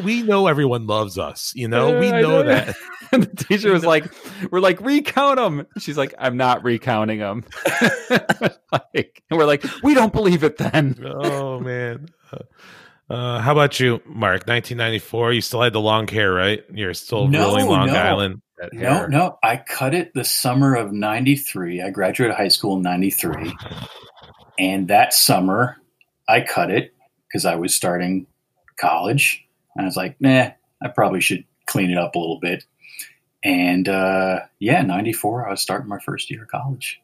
[0.03, 2.43] we know everyone loves us, you know, we Yeah, I know know.
[2.43, 2.75] that.
[3.11, 4.05] and the teacher was like,
[4.51, 7.43] "We're like recount them." She's like, "I'm not recounting them."
[8.71, 12.07] like, and we're like, "We don't believe it." Then oh man.
[12.31, 12.37] Uh,
[13.07, 14.47] uh, how about you, Mark?
[14.47, 15.33] 1994.
[15.33, 16.63] You still had the long hair, right?
[16.73, 17.93] You're still No, ruling Long no.
[17.93, 18.41] Island.
[18.71, 19.39] No, no.
[19.43, 21.81] I cut it the summer of 93.
[21.81, 23.53] I graduated high school in 93.
[24.57, 25.77] And that summer,
[26.27, 26.93] I cut it
[27.27, 28.27] because I was starting
[28.77, 29.45] college.
[29.75, 32.63] And I was like, nah, I probably should clean it up a little bit.
[33.43, 37.01] And uh, yeah, 94, I was starting my first year of college.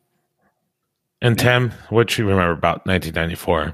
[1.22, 3.74] And Tim, what do you remember about 1994?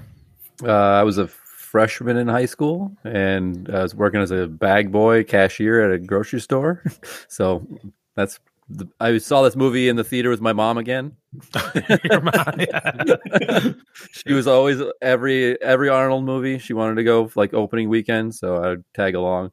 [0.64, 1.30] Uh, I was a
[1.78, 6.00] freshman in high school, and I was working as a bag boy cashier at a
[6.00, 6.84] grocery store.
[7.28, 7.68] so
[8.16, 11.16] that's the, I saw this movie in the theater with my mom again.
[11.54, 13.74] Mom, yeah.
[14.12, 16.58] she was always every every Arnold movie.
[16.58, 19.52] She wanted to go like opening weekend, so I'd tag along.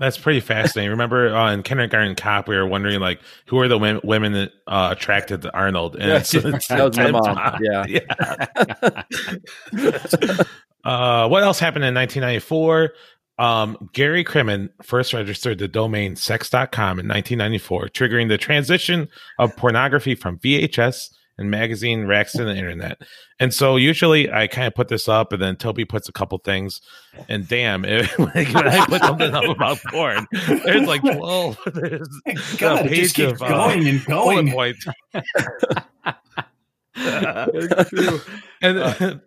[0.00, 0.90] That's pretty fascinating.
[0.90, 4.50] Remember uh, in Kindergarten Cop, we were wondering like who are the women, women that
[4.66, 7.86] uh, attracted to Arnold, and it's, it's That was my Tim's mom, yeah.
[9.78, 10.42] yeah.
[10.84, 12.92] Uh, what else happened in 1994?
[13.38, 20.14] Um, Gary Kremen first registered the domain sex.com in 1994, triggering the transition of pornography
[20.14, 23.00] from VHS and magazine racks to the internet.
[23.40, 26.36] And so usually I kind of put this up and then Toby puts a couple
[26.36, 26.82] things
[27.30, 32.08] and damn, it, like, when I put something up about porn, there's like 12, there's
[32.58, 34.76] God, a it just keeps of, uh, going and bullet
[37.50, 37.68] going.
[37.68, 38.26] points.
[38.62, 38.78] and,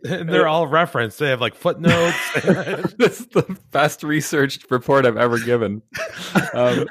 [0.05, 1.19] and they're all referenced.
[1.19, 2.17] They have like footnotes.
[2.97, 5.81] this is the best researched report I've ever given.
[6.53, 6.87] Um,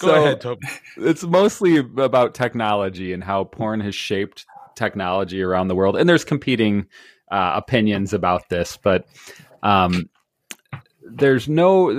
[0.00, 0.66] Go ahead, Toby.
[0.96, 5.96] It's mostly about technology and how porn has shaped technology around the world.
[5.96, 6.86] And there's competing
[7.30, 9.06] uh, opinions about this, but
[9.62, 10.08] um,
[11.02, 11.90] there's no,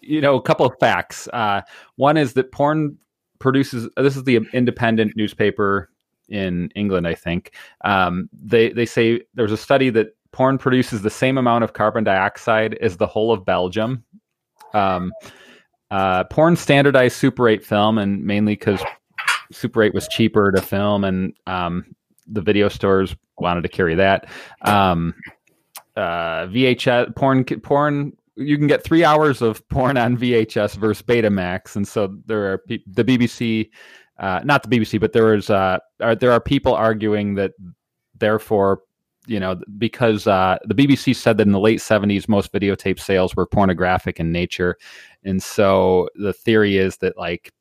[0.00, 1.28] you know, a couple of facts.
[1.32, 1.62] Uh,
[1.96, 2.98] one is that porn
[3.38, 3.88] produces.
[3.96, 5.90] This is the Independent newspaper
[6.28, 7.54] in England, I think.
[7.84, 12.04] Um, they they say there's a study that porn produces the same amount of carbon
[12.04, 14.04] dioxide as the whole of Belgium.
[14.74, 15.12] Um,
[15.90, 18.82] uh, porn standardized Super 8 film, and mainly because
[19.52, 21.84] Super 8 was cheaper to film, and um,
[22.26, 24.26] the video stores wanted to carry that.
[24.62, 25.14] Um,
[25.96, 28.16] uh, VHS porn, porn.
[28.36, 32.62] You can get three hours of porn on VHS versus Betamax, and so there are
[32.66, 33.68] the BBC,
[34.18, 37.52] uh, not the BBC, but there is uh, are, there are people arguing that
[38.18, 38.82] therefore
[39.26, 43.36] you know, because uh, the BBC said that in the late 70s, most videotape sales
[43.36, 44.76] were pornographic in nature.
[45.24, 47.52] And so the theory is that, like,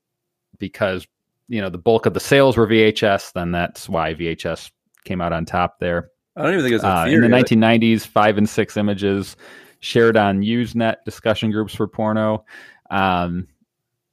[0.57, 1.05] because,
[1.47, 4.71] you know, the bulk of the sales were VHS, then that's why VHS
[5.03, 6.09] came out on top there.
[6.35, 9.35] I don't even think it was a Uh, in the 1990s, five and six images
[9.81, 12.45] shared on Usenet discussion groups for porno.
[12.89, 13.47] Um,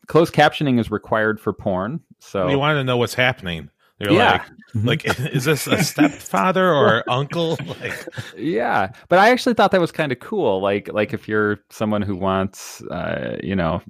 [0.09, 2.01] closed captioning is required for porn.
[2.18, 3.71] So We want to know what's happening.
[3.99, 4.42] They're Yeah.
[4.75, 7.59] like, like, is this a stepfather or uncle?
[7.81, 11.59] Like, yeah but i actually thought that was kind of cool like like if you're
[11.71, 13.83] someone who wants uh you know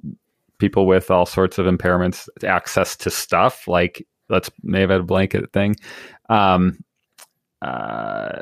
[0.57, 5.51] people with all sorts of impairments access to stuff like let's maybe have a blanket
[5.53, 5.75] thing
[6.29, 6.77] um
[7.61, 8.39] uh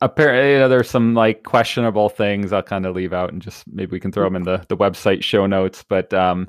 [0.00, 3.66] apparently you know, there's some like questionable things i'll kind of leave out and just
[3.68, 6.48] maybe we can throw them in the the website show notes but um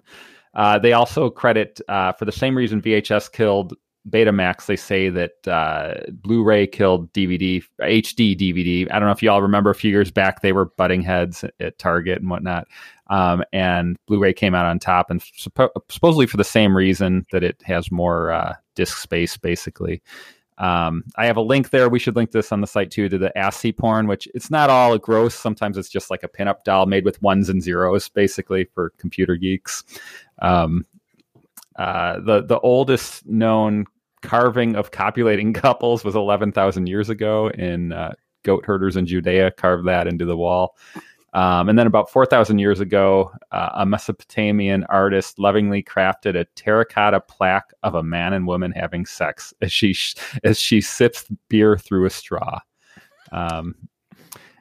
[0.60, 3.74] uh they also credit uh for the same reason vhs killed
[4.08, 8.88] Betamax, they say that uh, Blu-ray killed DVD, HD DVD.
[8.92, 11.78] I don't know if y'all remember a few years back they were butting heads at
[11.80, 12.68] Target and whatnot,
[13.08, 17.44] um, and Blu-ray came out on top, and suppo- supposedly for the same reason that
[17.44, 20.02] it has more uh, disk space, basically.
[20.60, 21.90] Um, I have a link there.
[21.90, 24.70] We should link this on the site too to the ASCII porn, which it's not
[24.70, 25.34] all gross.
[25.34, 29.38] Sometimes it's just like a pinup doll made with ones and zeros, basically for computer
[29.38, 29.84] geeks.
[30.42, 30.86] Um,
[31.78, 33.86] uh, the the oldest known
[34.22, 39.88] carving of copulating couples was 11,000 years ago in uh, goat herders in Judea carved
[39.88, 40.76] that into the wall.
[41.34, 47.20] Um, and then about 4,000 years ago, uh, a Mesopotamian artist lovingly crafted a terracotta
[47.20, 49.96] plaque of a man and woman having sex as she
[50.44, 52.60] as she sips beer through a straw.
[53.32, 53.76] Um,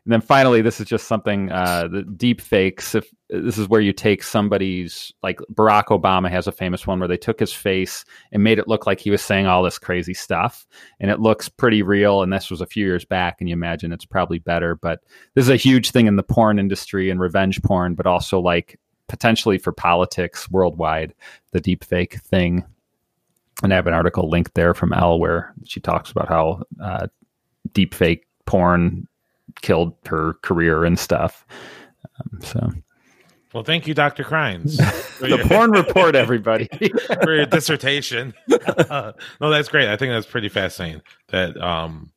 [0.09, 2.95] And then finally, this is just something uh, the deep fakes.
[2.95, 7.09] If this is where you take somebody's like Barack Obama has a famous one where
[7.09, 10.15] they took his face and made it look like he was saying all this crazy
[10.15, 10.67] stuff,
[10.99, 12.23] and it looks pretty real.
[12.23, 14.77] And this was a few years back, and you imagine it's probably better.
[14.77, 15.01] But
[15.35, 18.81] this is a huge thing in the porn industry and revenge porn, but also like
[19.09, 21.13] potentially for politics worldwide,
[21.53, 22.65] the deep fake thing.
[23.63, 27.09] And I have an article linked there from Elle where she talks about how uh,
[27.75, 29.07] deep fake porn
[29.63, 31.47] killed her career and stuff.
[32.05, 32.71] Um, so,
[33.55, 34.25] well, thank you, Dr.
[34.25, 34.77] Crines.
[35.21, 36.69] the porn report, everybody.
[37.23, 38.35] for your dissertation.
[38.51, 39.89] Uh, no, that's great.
[39.89, 41.03] I think that's pretty fascinating.
[41.29, 42.13] That um,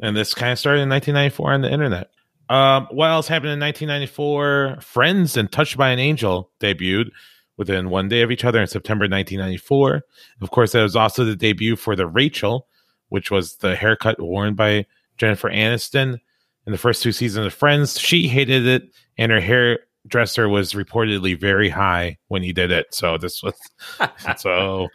[0.00, 2.10] and this kind of started in 1994 on the internet.
[2.48, 4.78] Um, what else happened in 1994?
[4.80, 7.10] Friends and Touched by an Angel debuted
[7.56, 10.02] within one day of each other in September 1994.
[10.40, 12.66] Of course, that was also the debut for the Rachel,
[13.08, 16.18] which was the haircut worn by Jennifer Aniston
[16.66, 17.98] in the first two seasons of Friends.
[17.98, 22.86] She hated it, and her hairdresser was reportedly very high when he did it.
[22.94, 23.54] So this was
[24.36, 24.88] so.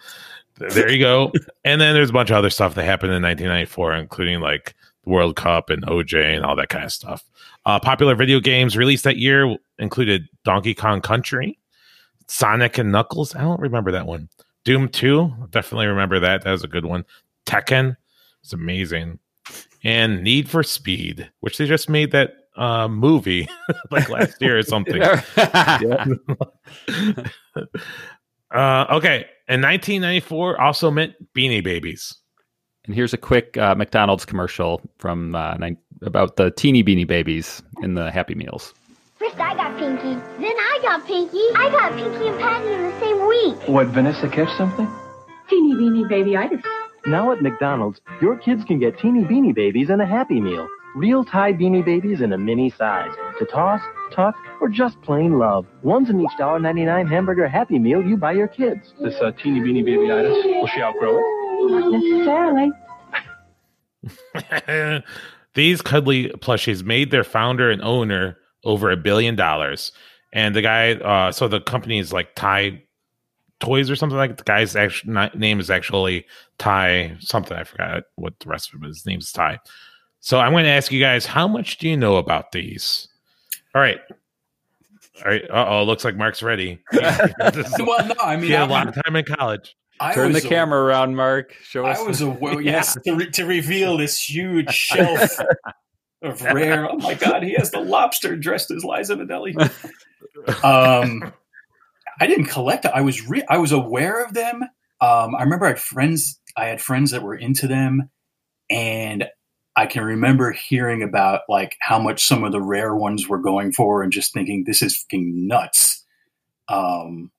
[0.60, 1.32] There you go.
[1.66, 5.12] And then there's a bunch of other stuff that happened in 1994, including like the
[5.12, 7.24] World Cup and OJ and all that kind of stuff.
[7.66, 11.60] Uh, popular video games released that year included Donkey Kong Country,
[12.28, 13.36] Sonic and Knuckles.
[13.36, 14.30] I don't remember that one.
[14.64, 16.44] Doom 2, definitely remember that.
[16.44, 17.06] That was a good one.
[17.46, 17.96] Tekken,
[18.42, 19.20] it's amazing.
[19.88, 23.48] And Need for Speed, which they just made that uh, movie
[23.92, 25.02] like last year or something.
[25.02, 25.16] uh,
[28.52, 29.26] okay.
[29.48, 32.14] And 1994 also meant Beanie Babies.
[32.86, 37.64] And here's a quick uh, McDonald's commercial from uh, nine, about the teeny beanie babies
[37.82, 38.74] in the Happy Meals.
[39.20, 41.40] First I got Pinky, then I got Pinky.
[41.56, 43.70] I got Pinky and Patty in the same week.
[43.70, 44.88] What, Vanessa catch something?
[45.50, 46.87] Teeny beanie babyitis.
[47.08, 50.68] Now at McDonald's, your kids can get teeny beanie babies and a Happy Meal.
[50.94, 53.12] Real Ty beanie babies in a mini size.
[53.40, 53.80] To toss,
[54.12, 55.66] tuck, or just plain love.
[55.84, 58.94] One's in each $1.99 hamburger Happy Meal you buy your kids.
[59.00, 61.24] This uh, teeny beanie babyitis, will she outgrow it?
[61.72, 62.72] Not
[64.74, 65.04] necessarily.
[65.54, 69.94] These cuddly plushies made their founder and owner over a billion dollars.
[70.34, 72.84] And the guy, uh, so the company is like Ty
[73.60, 74.32] Toys or something like.
[74.32, 74.38] That.
[74.38, 76.26] The guy's actual name is actually
[76.58, 77.58] Ty something.
[77.58, 79.60] I forgot what the rest of his name is Ty.
[80.20, 83.08] So I'm going to ask you guys, how much do you know about these?
[83.74, 84.00] All right.
[85.24, 85.50] All right.
[85.50, 86.80] Uh oh, looks like Mark's ready.
[86.94, 89.76] well, no, I mean, he had a lot of time in college.
[90.00, 91.56] I Turn the camera around, Mark.
[91.64, 92.00] Show I us.
[92.00, 95.40] I was a well, yes to, re- to reveal this huge shelf
[96.22, 96.90] of rare.
[96.90, 99.56] Oh my god, he has the lobster dressed as Liza Minnelli.
[100.64, 101.34] Um,
[102.20, 102.86] I didn't collect.
[102.86, 104.64] I was re- I was aware of them.
[105.00, 106.40] Um, I remember I had friends.
[106.56, 108.10] I had friends that were into them,
[108.70, 109.26] and
[109.76, 113.72] I can remember hearing about like how much some of the rare ones were going
[113.72, 116.04] for, and just thinking this is fucking nuts.
[116.68, 117.32] Um,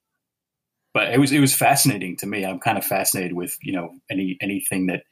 [0.94, 2.44] but it was it was fascinating to me.
[2.44, 5.02] I'm kind of fascinated with you know any anything that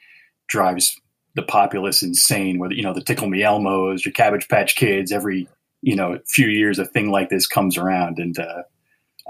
[0.49, 1.01] drives
[1.35, 2.59] the populace insane.
[2.59, 5.49] Whether you know the Tickle Me Elmos, your Cabbage Patch Kids, every
[5.83, 8.63] you know few years a thing like this comes around, and uh,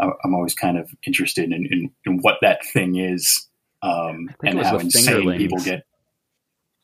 [0.01, 3.49] I'm always kind of interested in, in, in what that thing is
[3.83, 5.85] um, and how insane people get.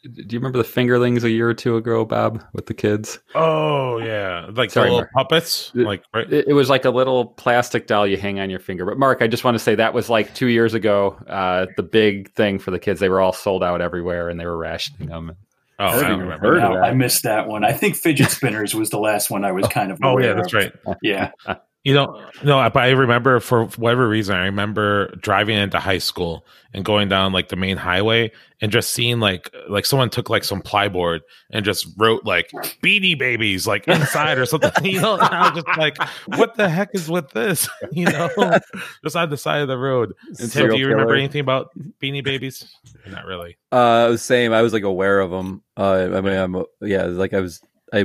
[0.02, 3.20] Do you remember the fingerlings a year or two ago, Bob, with the kids?
[3.36, 5.12] Oh yeah, like Sorry, the little Mark.
[5.12, 5.70] puppets.
[5.76, 6.30] It, like right?
[6.32, 8.84] it, it, was like a little plastic doll you hang on your finger.
[8.84, 11.16] But Mark, I just want to say that was like two years ago.
[11.28, 14.46] Uh, the big thing for the kids, they were all sold out everywhere, and they
[14.46, 15.36] were rationing them.
[15.78, 16.58] Oh, I, don't remember.
[16.58, 17.64] No, I missed that one.
[17.64, 20.00] I think fidget spinners was the last one I was kind of.
[20.02, 20.54] oh yeah, that's of.
[20.54, 20.72] right.
[21.00, 21.30] Yeah.
[21.84, 26.46] You know, no, but I remember for whatever reason, I remember driving into high school
[26.72, 30.44] and going down like the main highway and just seeing like like someone took like
[30.44, 32.52] some plyboard and just wrote like
[32.84, 34.70] Beanie Babies like inside or something.
[34.92, 37.68] You know, and I was just like, what the heck is with this?
[37.92, 38.30] You know,
[39.04, 40.14] just on the side of the road.
[40.36, 41.16] Tim, do you remember killer.
[41.16, 42.74] anything about Beanie Babies?
[43.06, 43.56] Not really.
[43.72, 44.52] Uh, same.
[44.52, 45.62] I was like aware of them.
[45.76, 47.60] Uh, I mean, I'm yeah, like I was
[47.92, 48.04] I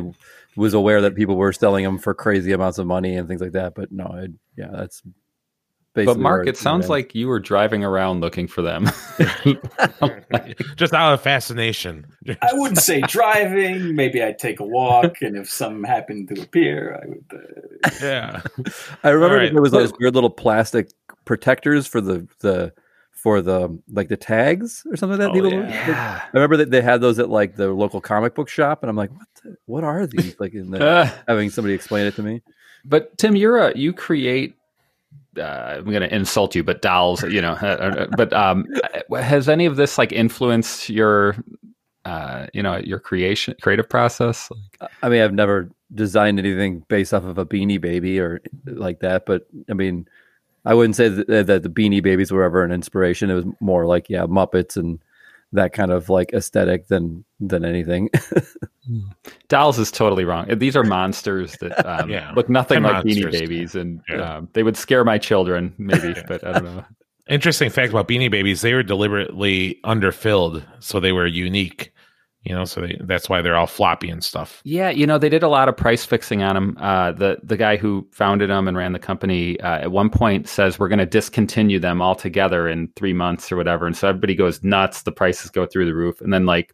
[0.58, 3.54] was aware that people were selling them for crazy amounts of money and things like
[3.54, 3.76] that.
[3.76, 5.02] But no, it, yeah, that's.
[5.94, 8.86] But Mark, it sounds like you were driving around looking for them,
[10.76, 12.06] just out of fascination.
[12.44, 13.96] I wouldn't say driving.
[13.96, 17.26] Maybe I'd take a walk, and if some happened to appear, I would.
[17.34, 17.90] Uh...
[18.00, 18.42] Yeah,
[19.04, 19.52] I remember right.
[19.52, 20.92] there was those weird little plastic
[21.26, 22.74] protectors for the the
[23.18, 25.40] for the like the tags or something like that.
[25.40, 26.22] Oh, people, yeah.
[26.24, 28.96] I remember that they had those at like the local comic book shop, and I'm
[28.96, 29.28] like, what?
[29.44, 30.40] The, what are these?
[30.40, 32.42] Like, in the, uh, having somebody explain it to me.
[32.86, 34.56] But Tim, you're a you create.
[35.38, 37.54] Uh, I'm going to insult you, but dolls, you know.
[37.62, 38.66] Uh, uh, but um,
[39.16, 41.36] has any of this like influenced your
[42.06, 44.50] uh, you know, your creation creative process?
[45.04, 49.26] I mean, I've never designed anything based off of a Beanie Baby or like that,
[49.26, 50.08] but I mean,
[50.68, 53.30] I wouldn't say that, that the Beanie Babies were ever an inspiration.
[53.30, 55.00] It was more like yeah, Muppets and
[55.54, 58.10] that kind of like aesthetic than than anything.
[59.48, 60.48] Dolls is totally wrong.
[60.58, 62.32] These are monsters that um, Yeah.
[62.36, 63.32] look nothing They're like Beanie.
[63.32, 64.38] Babies, and Yeah.
[64.38, 66.86] um, they would scare my children, maybe, but I don't know.
[67.30, 71.92] Interesting fact about Beanie Babies: they were deliberately underfilled, so they were unique.
[72.48, 74.62] You know, so they, that's why they're all floppy and stuff.
[74.64, 76.78] Yeah, you know, they did a lot of price fixing on them.
[76.80, 80.48] Uh, the the guy who founded them and ran the company uh, at one point
[80.48, 84.34] says we're going to discontinue them altogether in three months or whatever, and so everybody
[84.36, 85.02] goes nuts.
[85.02, 86.74] The prices go through the roof, and then like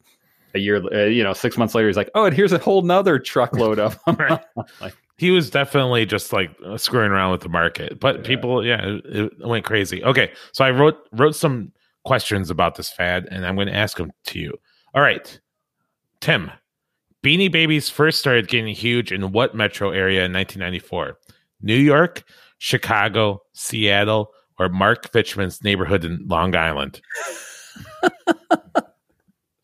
[0.53, 2.83] a year, uh, you know, six months later, he's like, "Oh, and here's a whole
[2.83, 4.17] nother truckload of them."
[4.81, 9.05] like, He was definitely just like screwing around with the market, but people, yeah, it,
[9.05, 10.03] it went crazy.
[10.03, 11.71] Okay, so I wrote wrote some
[12.05, 14.53] questions about this fad, and I'm going to ask them to you.
[14.93, 15.39] All right,
[16.23, 16.49] Tim,
[17.21, 21.17] Beanie Babies first started getting huge in what metro area in 1994?
[21.61, 22.23] New York,
[22.59, 27.01] Chicago, Seattle, or Mark Fichman's neighborhood in Long Island?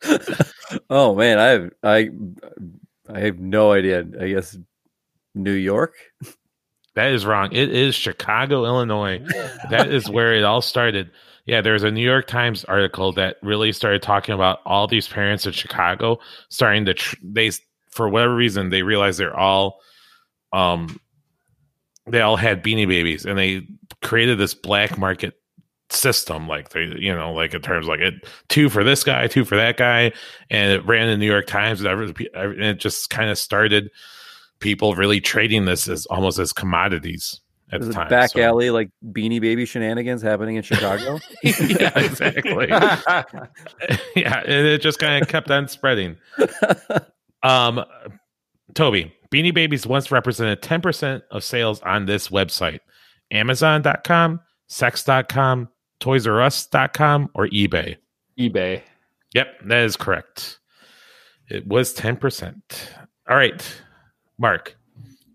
[0.90, 2.10] oh man, I have I
[3.08, 4.04] I have no idea.
[4.20, 4.58] I guess
[5.34, 5.94] New York.
[6.94, 7.52] That is wrong.
[7.52, 9.24] It is Chicago, Illinois.
[9.70, 11.10] that is where it all started.
[11.46, 15.46] Yeah, there's a New York Times article that really started talking about all these parents
[15.46, 17.50] in Chicago starting to tr- they
[17.90, 19.80] for whatever reason they realized they're all
[20.52, 21.00] um
[22.06, 23.66] they all had beanie babies and they
[24.02, 25.34] created this black market
[25.90, 28.14] system like they you know like in terms like it
[28.48, 30.12] two for this guy two for that guy
[30.50, 33.90] and it ran in new york times and every- and it just kind of started
[34.60, 37.40] people really trading this as almost as commodities
[37.72, 41.18] at There's the a time back so- alley like Beanie Baby shenanigans happening in Chicago.
[41.42, 42.68] yeah exactly.
[44.16, 46.16] Yeah and it just kind of kept on spreading.
[47.42, 47.84] Um
[48.74, 52.80] toby beanie babies once represented 10% of sales on this website.
[53.30, 55.68] Amazon.com sex.com
[56.00, 57.96] toys r us.com or ebay?
[58.38, 58.82] eBay.
[59.34, 60.58] yep that is correct.
[61.48, 62.54] It was 10%
[63.28, 63.82] all right
[64.38, 64.76] mark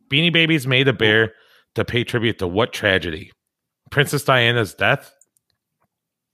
[0.09, 1.33] beanie babies made a bear
[1.75, 3.31] to pay tribute to what tragedy?
[3.91, 5.13] Princess diana's death?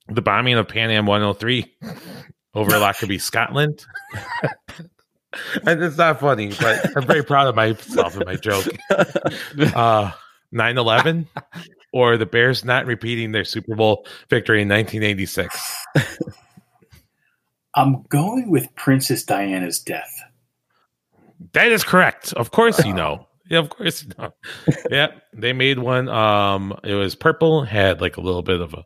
[0.08, 1.72] The bombing of pan am 103
[2.54, 3.86] over lockerbie scotland?
[5.66, 8.68] And it's not funny but i'm very proud of myself and my joke.
[9.74, 10.12] Uh
[10.54, 11.26] 9-11
[11.94, 15.86] or the bears not repeating their super bowl victory in 1986
[17.76, 20.12] I'm going with Princess Diana's death.
[21.54, 22.34] That is correct.
[22.34, 23.28] Of course you know.
[23.52, 24.34] Yeah, of course you know.
[24.90, 26.08] yeah, they made one.
[26.08, 28.86] Um, it was purple, had like a little bit of a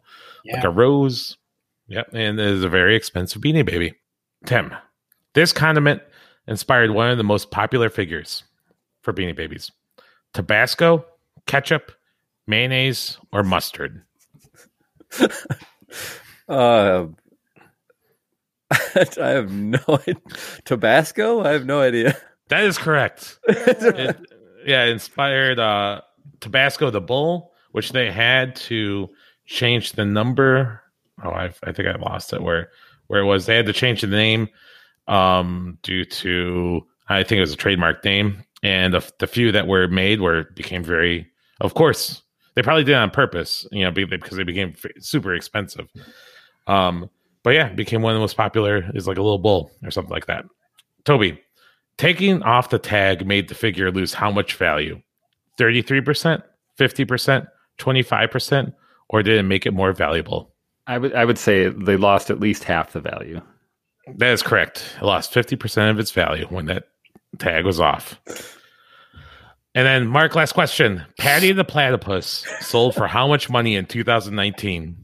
[0.52, 1.38] like a rose.
[1.88, 3.94] Yep, and it is a very expensive beanie baby.
[4.48, 4.74] Tim,
[5.36, 6.02] this condiment
[6.48, 8.44] inspired one of the most popular figures
[9.04, 9.72] for beanie babies:
[10.34, 11.06] Tabasco,
[11.46, 11.92] ketchup,
[12.48, 14.02] mayonnaise, or mustard.
[16.50, 17.06] Uh,
[19.22, 20.16] I have no idea.
[20.66, 21.44] Tabasco.
[21.44, 22.18] I have no idea.
[22.50, 23.38] That is correct.
[23.48, 24.18] It-
[24.66, 26.02] yeah, inspired uh,
[26.40, 29.10] Tabasco the Bull, which they had to
[29.46, 30.82] change the number.
[31.24, 32.42] Oh, I, I think I lost it.
[32.42, 32.70] Where
[33.08, 34.50] where it was, they had to change the name
[35.08, 39.68] um, due to I think it was a trademark name, and the, the few that
[39.68, 41.28] were made were became very.
[41.62, 42.22] Of course,
[42.56, 45.88] they probably did it on purpose, you know, because they became super expensive.
[46.68, 47.10] Um,
[47.44, 48.90] but yeah, became one of the most popular.
[48.94, 50.46] Is like a little bull or something like that.
[51.06, 51.40] Toby,
[51.98, 55.02] taking off the tag made the figure lose how much value?
[55.60, 56.42] 33%,
[56.80, 57.48] 50%,
[57.80, 58.74] 25%,
[59.10, 60.54] or did it make it more valuable?
[60.88, 63.42] I would I would say they lost at least half the value.
[64.18, 64.96] That is correct.
[65.02, 66.84] It lost 50% of its value when that
[67.40, 68.20] tag was off.
[69.74, 71.04] And then, Mark, last question.
[71.20, 74.96] Patty the Platypus sold for how much money in 2019?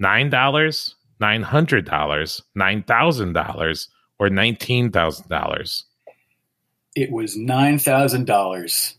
[0.00, 5.82] $9, $900, $9,000, or $19,000?
[7.00, 8.94] It was nine thousand dollars.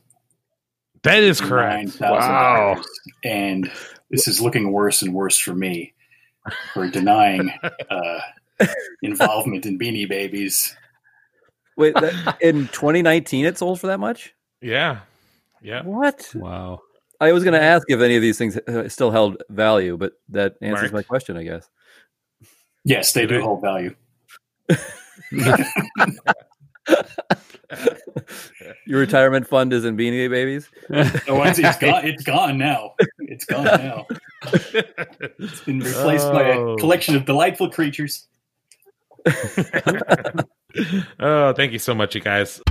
[1.04, 2.00] That is correct.
[2.00, 2.82] Wow.
[3.24, 3.72] And
[4.10, 5.94] this is looking worse and worse for me
[6.74, 7.52] for denying
[7.92, 8.20] uh,
[9.04, 10.76] involvement in Beanie Babies.
[11.78, 14.34] Wait, that, in 2019, it sold for that much?
[14.62, 15.02] Yeah.
[15.62, 15.84] Yeah.
[15.84, 16.32] What?
[16.34, 16.82] Wow.
[17.20, 20.14] I was going to ask if any of these things uh, still held value, but
[20.30, 20.94] that answers Mark?
[20.94, 21.70] my question, I guess.
[22.84, 23.94] Yes, they do hold value.
[28.86, 30.70] Your retirement fund is in Beanie Babies.
[31.28, 32.06] Oh, it's, it's gone.
[32.06, 32.96] It's gone now.
[33.20, 34.06] It's gone now.
[34.44, 36.74] It's been replaced by Oh.
[36.74, 38.28] a collection of delightful creatures.
[41.20, 42.62] oh, thank you so much, you guys.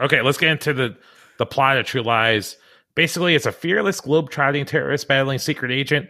[0.00, 0.96] Okay, let's get into the
[1.38, 2.56] the plot of True Lies.
[2.94, 6.08] Basically, it's a fearless globe-trotting terrorist battling secret agent.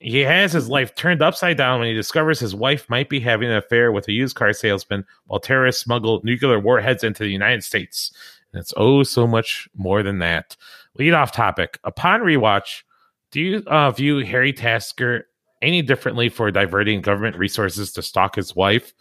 [0.00, 3.50] He has his life turned upside down when he discovers his wife might be having
[3.50, 7.62] an affair with a used car salesman while terrorists smuggle nuclear warheads into the United
[7.62, 8.10] States.
[8.52, 10.56] And it's oh so much more than that.
[10.98, 11.78] Lead off topic.
[11.84, 12.82] Upon rewatch,
[13.30, 15.28] do you uh, view Harry Tasker
[15.60, 18.94] any differently for diverting government resources to stalk his wife?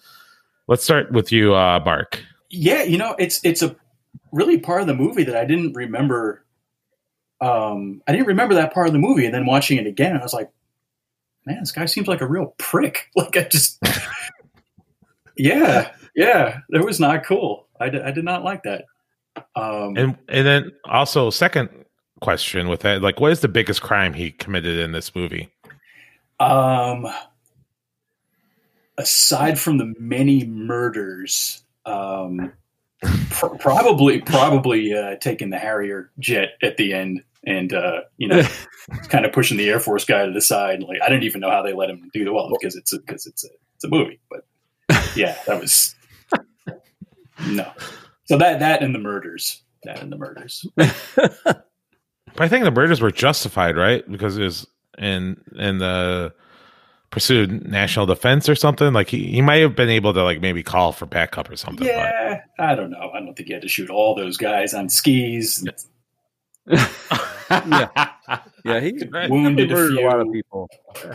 [0.68, 2.22] Let's start with you, uh, Mark.
[2.50, 3.76] Yeah, you know, it's it's a
[4.34, 6.46] really part of the movie that I didn't remember.
[7.40, 10.22] Um, I didn't remember that part of the movie, and then watching it again, I
[10.22, 10.52] was like,
[11.46, 13.80] "Man, this guy seems like a real prick." Like I just,
[15.38, 17.68] yeah, yeah, that was not cool.
[17.80, 18.86] I, d- I did not like that.
[19.56, 21.70] Um, And and then also second
[22.22, 25.50] question with that, like, what is the biggest crime he committed in this movie?
[26.40, 27.08] Um,
[28.98, 32.52] aside from the many murders, um,
[33.32, 38.44] pr- probably probably uh, taking the Harrier jet at the end, and uh, you know,
[39.10, 40.76] kind of pushing the Air Force guy to the side.
[40.80, 42.96] And Like I didn't even know how they let him do the well because it's
[42.98, 44.20] because it's a it's a movie.
[44.30, 44.46] But
[45.16, 45.96] yeah, that was
[47.48, 47.72] no.
[48.26, 50.66] So that that and the murders, that and the murders.
[50.76, 54.10] But I think the murders were justified, right?
[54.10, 54.68] Because it was
[54.98, 56.34] in in the
[57.10, 58.94] pursuit of national defense or something.
[58.94, 61.88] Like he, he might have been able to like maybe call for backup or something.
[61.88, 63.10] but- Yeah, I don't know.
[63.14, 65.66] I don't think he had to shoot all those guys on skis.
[67.52, 68.10] yeah,
[68.64, 68.92] yeah, he
[69.30, 70.70] Wounded a a lot of people.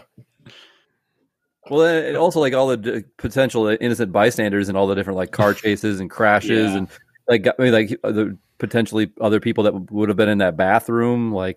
[1.71, 5.17] Well, and and also like all the d- potential innocent bystanders and all the different
[5.17, 6.77] like car chases and crashes Yeah.
[6.77, 6.89] and
[7.27, 10.59] like I mean like uh, the potentially other people that would have been in that
[10.59, 11.33] bathroom.
[11.33, 11.57] Like,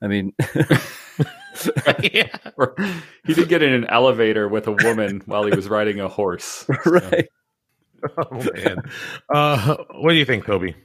[0.00, 0.32] I mean,
[2.56, 2.76] Or
[3.26, 6.64] he did get in an elevator with a woman while he was riding a horse.
[6.86, 7.28] right?
[8.16, 8.82] Oh man,
[9.28, 10.76] uh, what do you think, Toby?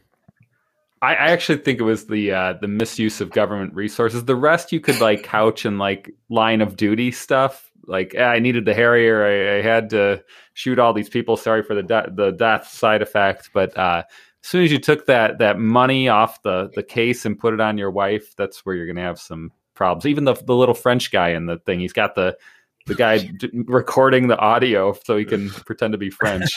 [1.04, 4.24] I, I actually think it was the uh, the misuse of government resources.
[4.24, 7.70] The rest you could like couch in like line of duty stuff.
[7.86, 10.24] Like I needed the Harrier, I, I had to
[10.54, 11.36] shoot all these people.
[11.36, 14.04] Sorry for the de- the death side effect, but uh,
[14.42, 17.60] as soon as you took that that money off the the case and put it
[17.60, 20.06] on your wife, that's where you're going to have some problems.
[20.06, 22.38] Even the the little French guy in the thing, he's got the
[22.86, 26.50] the guy d- recording the audio so he can pretend to be French.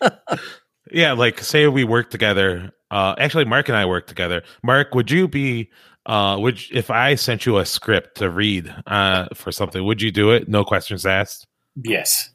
[0.92, 2.72] Yeah, like say we work together.
[2.90, 4.42] Uh, actually, Mark and I work together.
[4.62, 5.70] Mark, would you be?
[6.06, 10.02] Uh, would you- if I sent you a script to read uh, for something, would
[10.02, 10.48] you do it?
[10.48, 11.46] No questions asked.
[11.76, 12.30] Yes.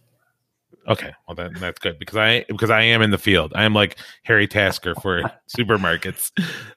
[0.87, 3.51] Okay, well then that's good because I because I am in the field.
[3.55, 5.23] I am like Harry Tasker for
[5.57, 6.31] supermarkets.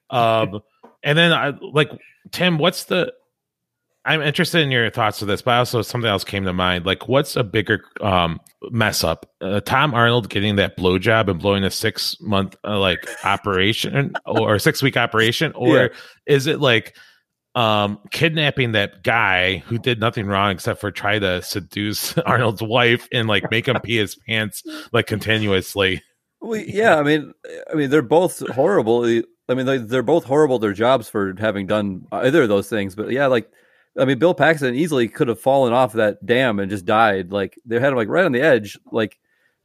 [0.08, 0.60] Um,
[1.02, 1.90] and then I like
[2.32, 2.56] Tim.
[2.58, 3.12] What's the?
[4.08, 6.86] I'm interested in your thoughts of this, but also something else came to mind.
[6.86, 8.40] Like, what's a bigger um,
[8.70, 9.30] mess up?
[9.40, 14.58] Uh, Tom Arnold getting that blowjob and blowing a six month uh, like operation or
[14.58, 15.88] six week operation, or Yeah.
[16.26, 16.96] is it like
[17.54, 23.08] um kidnapping that guy who did nothing wrong except for try to seduce Arnold's wife
[23.12, 26.02] and like make him pee his pants like continuously.
[26.40, 27.32] Well, yeah, I mean,
[27.70, 29.04] I mean, they're both horrible.
[29.48, 30.58] I mean, they, they're both horrible.
[30.58, 32.94] Their jobs for having done either of those things.
[32.94, 33.50] But yeah, like,
[33.98, 37.32] I mean, Bill Paxton easily could have fallen off that dam and just died.
[37.32, 38.78] Like they had him like right on the edge.
[38.92, 39.18] Like,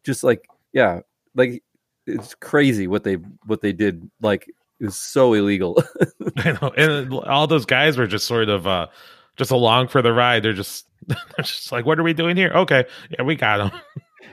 [0.03, 1.01] just like yeah,
[1.35, 1.63] like
[2.07, 3.15] it's crazy what they
[3.45, 4.09] what they did.
[4.21, 4.47] Like
[4.79, 5.81] it was so illegal.
[6.37, 6.73] I know.
[6.77, 8.87] And all those guys were just sort of uh
[9.37, 10.43] just along for the ride.
[10.43, 12.51] They're just they're just like, what are we doing here?
[12.53, 13.71] Okay, yeah, we got them.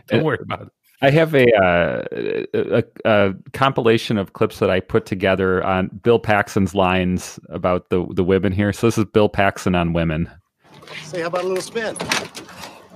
[0.08, 0.68] Don't And- worry about it.
[1.02, 2.04] I have a, uh,
[2.52, 8.06] a, a compilation of clips that I put together on Bill Paxton's lines about the
[8.10, 8.72] the women here.
[8.72, 10.30] So this is Bill Paxton on women.
[11.04, 11.96] Say, how about a little spin?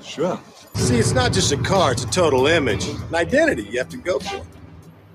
[0.03, 0.39] Sure.
[0.75, 3.97] See, it's not just a car, it's a total image, an identity you have to
[3.97, 4.45] go for.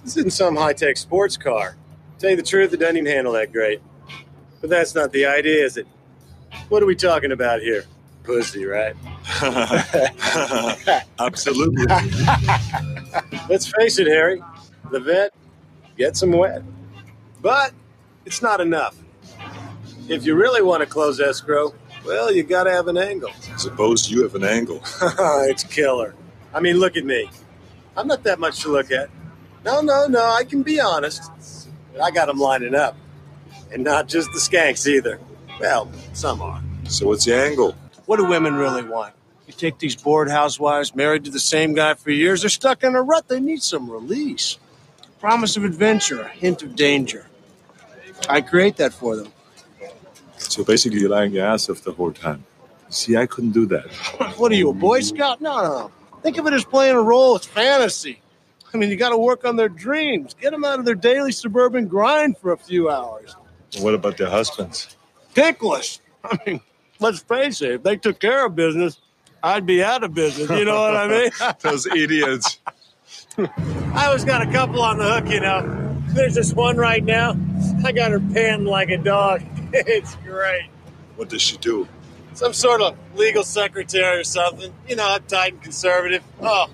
[0.04, 1.76] This isn't some high tech sports car.
[2.18, 3.82] Tell you the truth, it doesn't even handle that great.
[4.62, 5.86] But that's not the idea, is it?
[6.70, 7.86] What are we talking about here?
[8.30, 8.96] Pussy, right?
[11.20, 11.84] Absolutely.
[13.50, 14.40] Let's face it, Harry.
[14.92, 15.34] The vet
[15.98, 16.62] gets him wet.
[17.42, 17.74] But
[18.26, 18.96] it's not enough.
[20.08, 21.74] If you really want to close escrow,
[22.06, 23.32] well, you gotta have an angle.
[23.58, 24.84] Suppose you have an angle.
[25.02, 26.14] it's killer.
[26.54, 27.32] I mean, look at me.
[27.98, 29.10] I'm not that much to look at.
[29.66, 31.32] No, no, no, I can be honest.
[31.94, 32.96] But I got them lining up.
[33.74, 35.20] And not just the skanks either.
[35.60, 36.62] Well, some are.
[36.88, 37.76] So what's the angle?
[38.10, 39.14] What do women really want?
[39.46, 42.96] You take these bored housewives married to the same guy for years, they're stuck in
[42.96, 43.28] a rut.
[43.28, 44.58] They need some release.
[45.20, 47.28] Promise of adventure, a hint of danger.
[48.28, 49.32] I create that for them.
[50.38, 52.46] So basically, you're lying your ass off the whole time.
[52.90, 53.86] See, I couldn't do that.
[54.38, 55.40] What are you, a Boy Scout?
[55.40, 55.92] No, no.
[56.24, 57.36] Think of it as playing a role.
[57.36, 58.24] It's fantasy.
[58.74, 60.34] I mean, you got to work on their dreams.
[60.34, 63.36] Get them out of their daily suburban grind for a few hours.
[63.78, 64.98] What about their husbands?
[65.36, 66.00] Ticklish.
[66.24, 66.62] I mean,
[67.00, 67.72] let's face it.
[67.72, 69.00] If they took care of business,
[69.42, 70.50] I'd be out of business.
[70.50, 71.32] You know what I mean?
[71.62, 72.60] Those idiots.
[73.38, 75.86] I always got a couple on the hook, you know.
[76.10, 77.38] There's this one right now.
[77.86, 79.42] I got her pinned like a dog.
[79.74, 80.70] it's great.
[81.16, 81.88] What does she do?
[82.34, 84.74] Some sort of legal secretary or something.
[84.88, 86.24] You know, uptight and conservative.
[86.42, 86.68] Oh,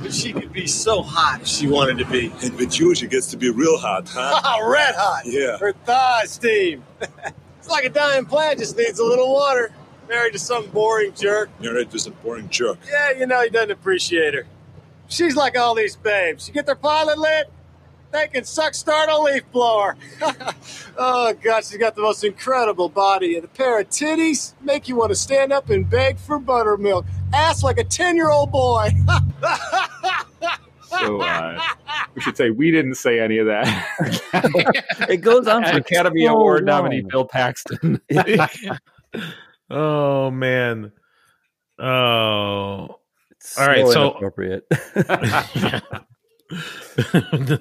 [0.00, 2.32] but she could be so hot if she wanted to be.
[2.42, 4.58] And with you, she gets to be real hot, huh?
[4.66, 5.22] Red hot.
[5.24, 5.58] Yeah.
[5.58, 6.84] Her thighs steam.
[7.64, 9.72] It's like a dying plant, just needs a little water.
[10.06, 11.48] Married to some boring jerk.
[11.62, 12.76] Married to some boring jerk.
[12.86, 14.44] Yeah, you know, he doesn't appreciate her.
[15.08, 16.46] She's like all these babes.
[16.46, 17.50] You get their pilot lit,
[18.12, 19.96] they can suck start a leaf blower.
[20.98, 24.96] oh, God, she's got the most incredible body and a pair of titties make you
[24.96, 27.06] want to stand up and beg for buttermilk.
[27.32, 28.90] Ass like a 10 year old boy.
[31.00, 31.60] So uh,
[32.14, 35.06] we should say we didn't say any of that.
[35.08, 36.84] it goes on for Academy so Award long.
[36.84, 38.00] nominee Bill Paxton.
[39.70, 40.92] oh man.
[41.78, 41.84] Oh.
[41.86, 43.00] All
[43.38, 44.66] So right, so inappropriate.
[47.26, 47.58] uh,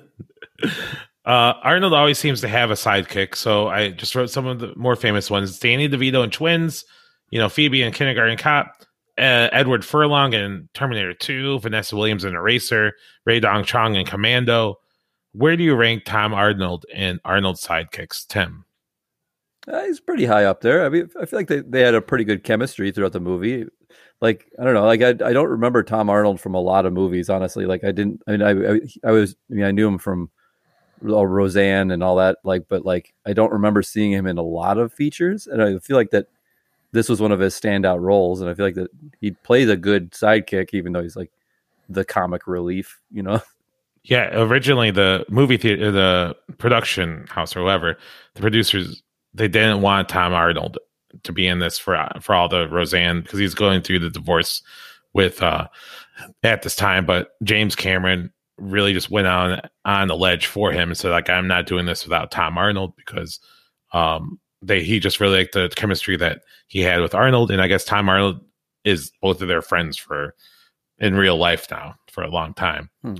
[1.25, 4.95] Arnold always seems to have a sidekick, so I just wrote some of the more
[4.95, 6.85] famous ones: Danny DeVito and Twins,
[7.29, 8.71] you know, Phoebe in Kindergarten Cop,
[9.17, 12.93] uh, Edward Furlong in Terminator Two, Vanessa Williams in Eraser,
[13.25, 14.75] Rae Dawn Chong in Commando.
[15.33, 18.65] Where do you rank Tom Arnold and Arnold's sidekicks, Tim?
[19.67, 20.85] Uh, he's pretty high up there.
[20.85, 23.65] I mean, I feel like they, they had a pretty good chemistry throughout the movie.
[24.21, 26.93] Like I don't know, like I, I don't remember Tom Arnold from a lot of
[26.93, 27.29] movies.
[27.29, 28.21] Honestly, like I didn't.
[28.27, 29.35] I mean, I I, I was.
[29.51, 30.29] I mean, I knew him from
[31.01, 32.37] Roseanne and all that.
[32.43, 35.47] Like, but like I don't remember seeing him in a lot of features.
[35.47, 36.27] And I feel like that
[36.93, 38.39] this was one of his standout roles.
[38.39, 41.31] And I feel like that he plays a good sidekick, even though he's like
[41.89, 43.01] the comic relief.
[43.11, 43.41] You know.
[44.05, 47.97] Yeah, originally the movie theater, the production house or whoever,
[48.33, 49.01] the producers,
[49.33, 50.77] they didn't want Tom Arnold
[51.23, 54.61] to be in this for for all the Roseanne because he's going through the divorce
[55.13, 55.69] with uh
[56.43, 57.05] at this time.
[57.05, 61.29] But James Cameron really just went on on the ledge for him and said like
[61.29, 63.39] I'm not doing this without Tom Arnold because
[63.93, 67.67] um they he just really liked the chemistry that he had with Arnold and I
[67.67, 68.41] guess Tom Arnold
[68.83, 70.35] is both of their friends for
[70.99, 72.89] in real life now for a long time.
[73.03, 73.15] Hmm.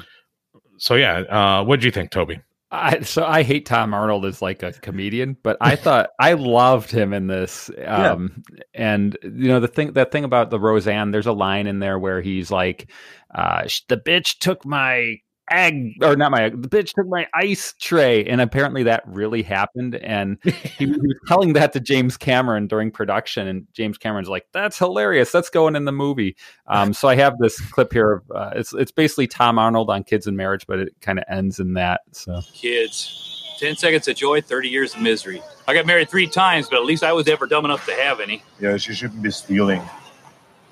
[0.78, 2.42] So yeah, uh what do you think, Toby?
[2.74, 6.90] I, so I hate Tom Arnold as like a comedian, but I thought I loved
[6.90, 7.70] him in this.
[7.86, 11.78] Um, And you know the thing that thing about the Roseanne, there's a line in
[11.78, 12.90] there where he's like,
[13.36, 15.18] uh, "The bitch took my
[15.50, 19.44] egg, or not my egg, the bitch took my ice tray," and apparently that really
[19.44, 19.96] happened.
[19.96, 24.48] And he, he was telling that to James Cameron during production, and James Cameron's like,
[24.52, 25.32] "That's hilarious.
[25.32, 26.36] That's going in the movie."
[26.68, 30.04] Um, so I have this clip here of uh, it's it's basically Tom Arnold on
[30.04, 32.02] Kids in Marriage, but it kind of ends in that.
[32.12, 32.42] So.
[32.54, 33.40] Kids.
[33.60, 35.42] 10 seconds of joy, 30 years of misery.
[35.68, 38.20] I got married three times, but at least I was ever dumb enough to have
[38.20, 38.44] any.
[38.60, 39.82] Yeah, she shouldn't be stealing.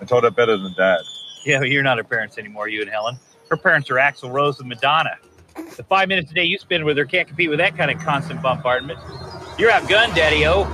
[0.01, 0.99] I taught her better than that.
[1.45, 3.17] Yeah, but you're not her parents anymore, you and Helen.
[3.52, 5.18] Her parents are Axl Rose and Madonna.
[5.76, 7.99] The five minutes a day you spend with her can't compete with that kind of
[7.99, 8.97] constant bombardment.
[9.60, 10.66] You're outgunned, Daddy O.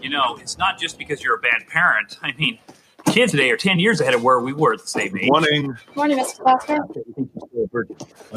[0.00, 2.16] You know, it's not just because you're a bad parent.
[2.22, 2.60] I mean,
[3.06, 5.26] kids today are 10 years ahead of where we were at the same age.
[5.28, 5.76] Morning.
[5.96, 6.44] Morning, Mr.
[6.44, 6.78] Foster.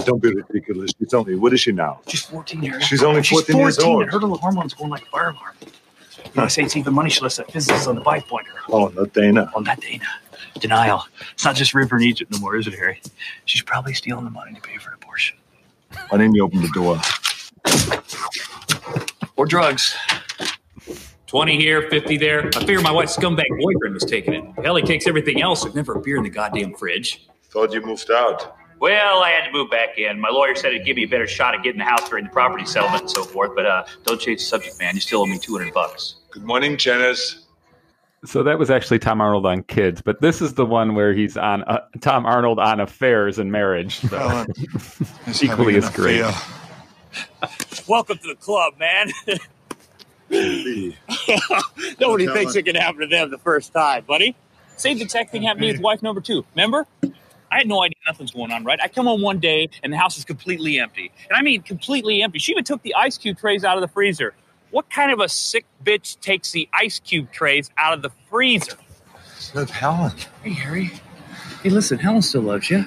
[0.03, 0.89] Don't be ridiculous.
[0.97, 2.01] She's only, what is she now?
[2.07, 2.83] She's 14 years old.
[2.85, 4.01] She's only 14 years old.
[4.01, 5.53] and her little hormones going like a fire alarm.
[5.61, 8.49] You know, they say it's even money she lets that physicist on the bike pointer.
[8.69, 9.51] Oh, not Dana.
[9.53, 10.05] Oh, not Dana.
[10.59, 11.05] Denial.
[11.33, 13.01] It's not just River in Egypt no more, is it, Harry?
[13.45, 15.37] She's probably stealing the money to pay for an abortion.
[16.09, 16.99] Why didn't you open the door?
[19.35, 19.95] Or drugs.
[21.27, 22.47] 20 here, 50 there.
[22.55, 24.43] I figure my wife's scumbag boyfriend was taking it.
[24.63, 25.63] Hell, he takes everything else.
[25.63, 27.27] There's never a beer in the goddamn fridge.
[27.51, 28.55] Thought you moved out.
[28.79, 30.19] Well, I had to move back in.
[30.19, 32.31] My lawyer said it'd give me a better shot at getting the house during the
[32.31, 33.51] property settlement and so forth.
[33.55, 34.95] But uh, don't change the subject, man.
[34.95, 36.15] You still owe me 200 bucks.
[36.31, 37.45] Good morning, Janice.
[38.25, 41.37] So that was actually Tom Arnold on Kids, but this is the one where he's
[41.37, 43.99] on uh, Tom Arnold on affairs and marriage.
[43.99, 44.47] So Helen
[45.41, 46.25] equally as great.
[47.87, 49.09] Welcome to the club, man.
[51.99, 52.59] Nobody Tell thinks her.
[52.59, 54.35] it can happen to them the first time, buddy.
[54.75, 56.45] Same exact thing happened to me with wife number two.
[56.55, 56.85] Remember?
[57.51, 58.79] I had no idea nothing's going on, right?
[58.81, 61.11] I come home one day and the house is completely empty.
[61.29, 62.37] And I mean completely empty.
[62.39, 64.33] She even took the ice cube trays out of the freezer.
[64.71, 68.77] What kind of a sick bitch takes the ice cube trays out of the freezer?
[69.53, 70.11] That's Helen.
[70.43, 70.91] Hey, Harry.
[71.63, 72.85] Hey, listen, Helen still loves you.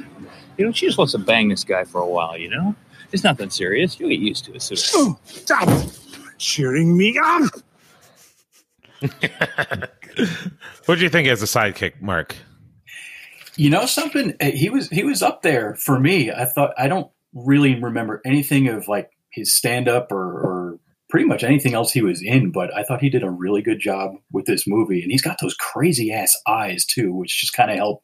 [0.59, 2.75] You know, she just wants to bang this guy for a while, you know?
[3.11, 3.99] It's nothing serious.
[3.99, 5.17] You'll get used to it soon.
[5.25, 5.69] Stop
[6.39, 7.51] cheering me up.
[10.87, 12.37] what do you think as a sidekick, Mark?
[13.57, 14.35] You know something?
[14.41, 16.31] Uh, He was he was up there for me.
[16.31, 20.79] I thought I don't really remember anything of like his stand up or, or
[21.13, 23.81] pretty much anything else he was in, but I thought he did a really good
[23.81, 25.03] job with this movie.
[25.03, 28.03] And he's got those crazy ass eyes too, which just kind of help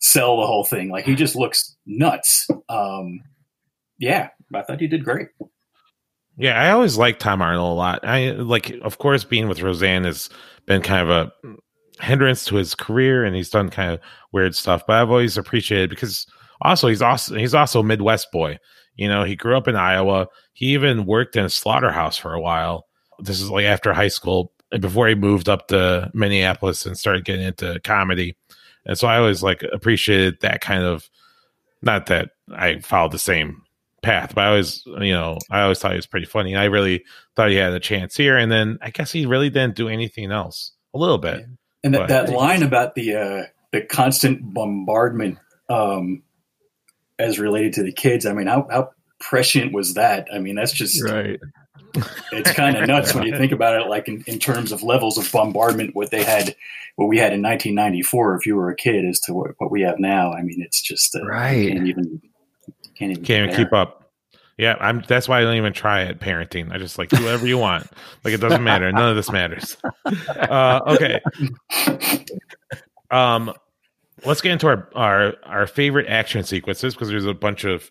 [0.00, 0.88] sell the whole thing.
[0.88, 2.48] Like he just looks nuts.
[2.70, 3.20] Um,
[3.98, 5.28] yeah, I thought he did great.
[6.38, 8.06] Yeah, I always liked Tom Arnold a lot.
[8.06, 10.30] I like, of course, being with Roseanne has
[10.66, 14.00] been kind of a hindrance to his career, and he's done kind of
[14.32, 14.84] weird stuff.
[14.86, 16.26] But I've always appreciated because
[16.62, 18.58] also he's also he's also Midwest boy.
[18.98, 20.26] You know, he grew up in Iowa.
[20.52, 22.86] He even worked in a slaughterhouse for a while.
[23.20, 27.24] This is like after high school, and before he moved up to Minneapolis and started
[27.24, 28.36] getting into comedy.
[28.84, 31.08] And so I always like appreciated that kind of.
[31.80, 33.62] Not that I followed the same
[34.02, 36.56] path, but I always, you know, I always thought he was pretty funny.
[36.56, 37.04] I really
[37.36, 40.32] thought he had a chance here, and then I guess he really didn't do anything
[40.32, 40.72] else.
[40.94, 41.44] A little bit,
[41.84, 45.38] And that, But- that line about the uh, the constant bombardment
[45.68, 46.22] um,
[47.18, 48.90] as related to the kids, I mean, how, how
[49.20, 50.28] prescient was that?
[50.32, 51.40] I mean, that's just right.
[52.32, 55.18] It's kind of nuts when you think about it, like in, in terms of levels
[55.18, 56.54] of bombardment, what they had,
[56.96, 59.82] what we had in 1994, if you were a kid, as to what, what we
[59.82, 60.32] have now.
[60.32, 61.52] I mean, it's just uh, Right.
[61.52, 62.22] You can't even
[62.94, 64.10] can't even, can't even keep up.
[64.58, 65.04] Yeah, I'm.
[65.06, 66.72] That's why I don't even try at parenting.
[66.72, 67.86] I just like do whatever you want.
[68.24, 68.90] Like it doesn't matter.
[68.90, 69.76] None of this matters.
[70.38, 71.20] Uh, okay.
[73.10, 73.54] Um,
[74.24, 77.90] let's get into our our our favorite action sequences because there's a bunch of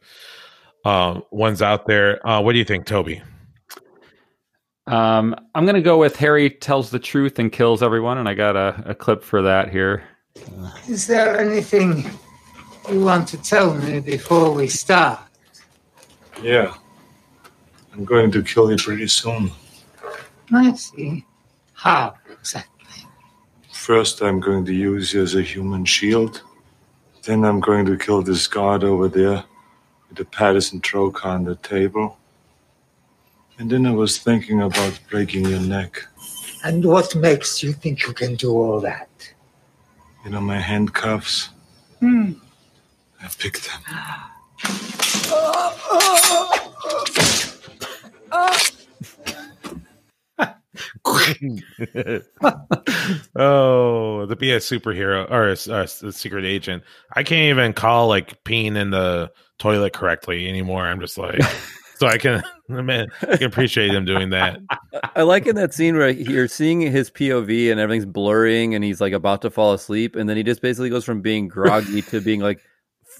[0.86, 2.25] uh, ones out there.
[2.28, 3.21] Uh, what do you think, Toby?
[4.88, 8.55] Um, I'm gonna go with Harry tells the truth and kills everyone, and I got
[8.55, 10.03] a, a clip for that here.
[10.88, 12.05] Is there anything
[12.89, 15.19] you want to tell me before we start?
[16.41, 16.73] Yeah.
[17.93, 19.51] I'm going to kill you pretty soon.
[20.53, 21.25] I see.
[21.73, 22.76] How exactly?
[23.88, 26.41] First, I'm going to use you as a human shield.
[27.23, 29.45] Then I'm going to kill this guard over there
[30.09, 32.17] with the Patterson trocar on the table.
[33.57, 36.05] And then I was thinking about breaking your neck.
[36.65, 39.07] And what makes you think you can do all that?
[40.25, 41.47] You know my handcuffs?
[42.01, 42.33] Hmm.
[43.23, 43.81] I picked them.
[45.31, 45.77] oh,
[53.36, 58.43] to be a superhero or a, a- a secret agent, I can't even call like
[58.43, 60.86] peeing in the toilet correctly anymore.
[60.86, 61.41] I'm just like,
[61.95, 64.59] so I can, man, I can appreciate him doing that.
[65.15, 69.01] I like in that scene where you're seeing his POV and everything's blurring and he's
[69.01, 72.21] like about to fall asleep and then he just basically goes from being groggy to
[72.21, 72.59] being like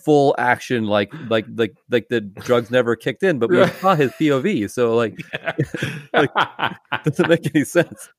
[0.04, 3.74] full action like like like like the drugs never kicked in but we Right.
[3.82, 5.14] saw his POV so like,
[6.14, 6.30] like
[7.04, 8.10] doesn't make any sense.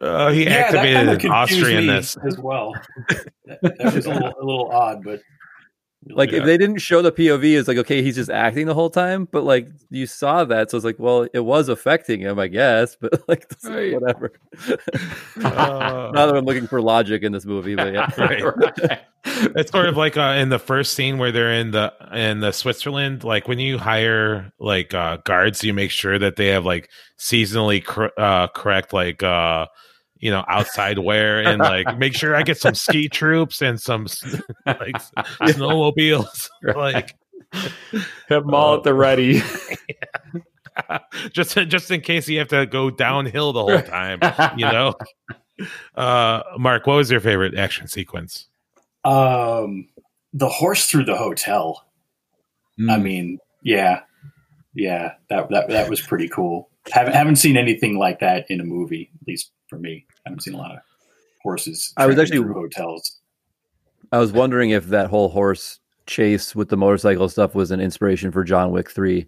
[0.00, 1.32] Uh, he Yeah, activated kinda an confused
[1.62, 2.16] Austrian this.
[2.26, 2.74] as well.
[3.46, 5.20] that, that was a little, a little odd, but
[6.08, 8.90] Like if they didn't show the POV, it's like okay, he's just acting the whole
[8.90, 9.26] time.
[9.30, 12.96] But like you saw that, so it's like, well, it was affecting him, I guess.
[13.00, 13.92] But like, this Right.
[13.94, 14.32] whatever.
[14.68, 14.70] Uh,
[16.14, 19.00] Not that I'm looking for logic in this movie, but yeah, Right.
[19.26, 22.52] It's sort of like uh, in the first scene where they're in the in the
[22.52, 23.24] Switzerland.
[23.24, 27.82] Like when you hire like uh, guards, you make sure that they have like seasonally
[27.84, 29.66] cor- uh, correct like uh,
[30.24, 34.04] you know outside wear and like make sure I get some ski troops and some
[34.06, 34.24] s-
[34.66, 34.96] like
[35.42, 36.48] snowmobiles.
[36.74, 37.14] Like
[38.28, 39.42] Have them all at the ready.
[41.30, 44.18] just just in case you have to go downhill the whole time,
[44.56, 44.94] you know.
[45.94, 48.48] Uh, Mark, what was your favorite action sequence?
[49.04, 49.86] Um,
[50.32, 51.84] the horse through the hotel.
[52.88, 54.00] I mean, yeah,
[54.74, 56.70] yeah, that that that was pretty cool.
[56.90, 60.06] Haven't haven't seen anything like that in a movie, at least for me.
[60.26, 60.78] I haven't seen a lot of
[61.42, 61.92] horses.
[61.96, 63.20] I was actually- through hotels.
[64.12, 68.30] I was wondering if that whole horse chase with the motorcycle stuff was an inspiration
[68.30, 69.26] for John Wick Three,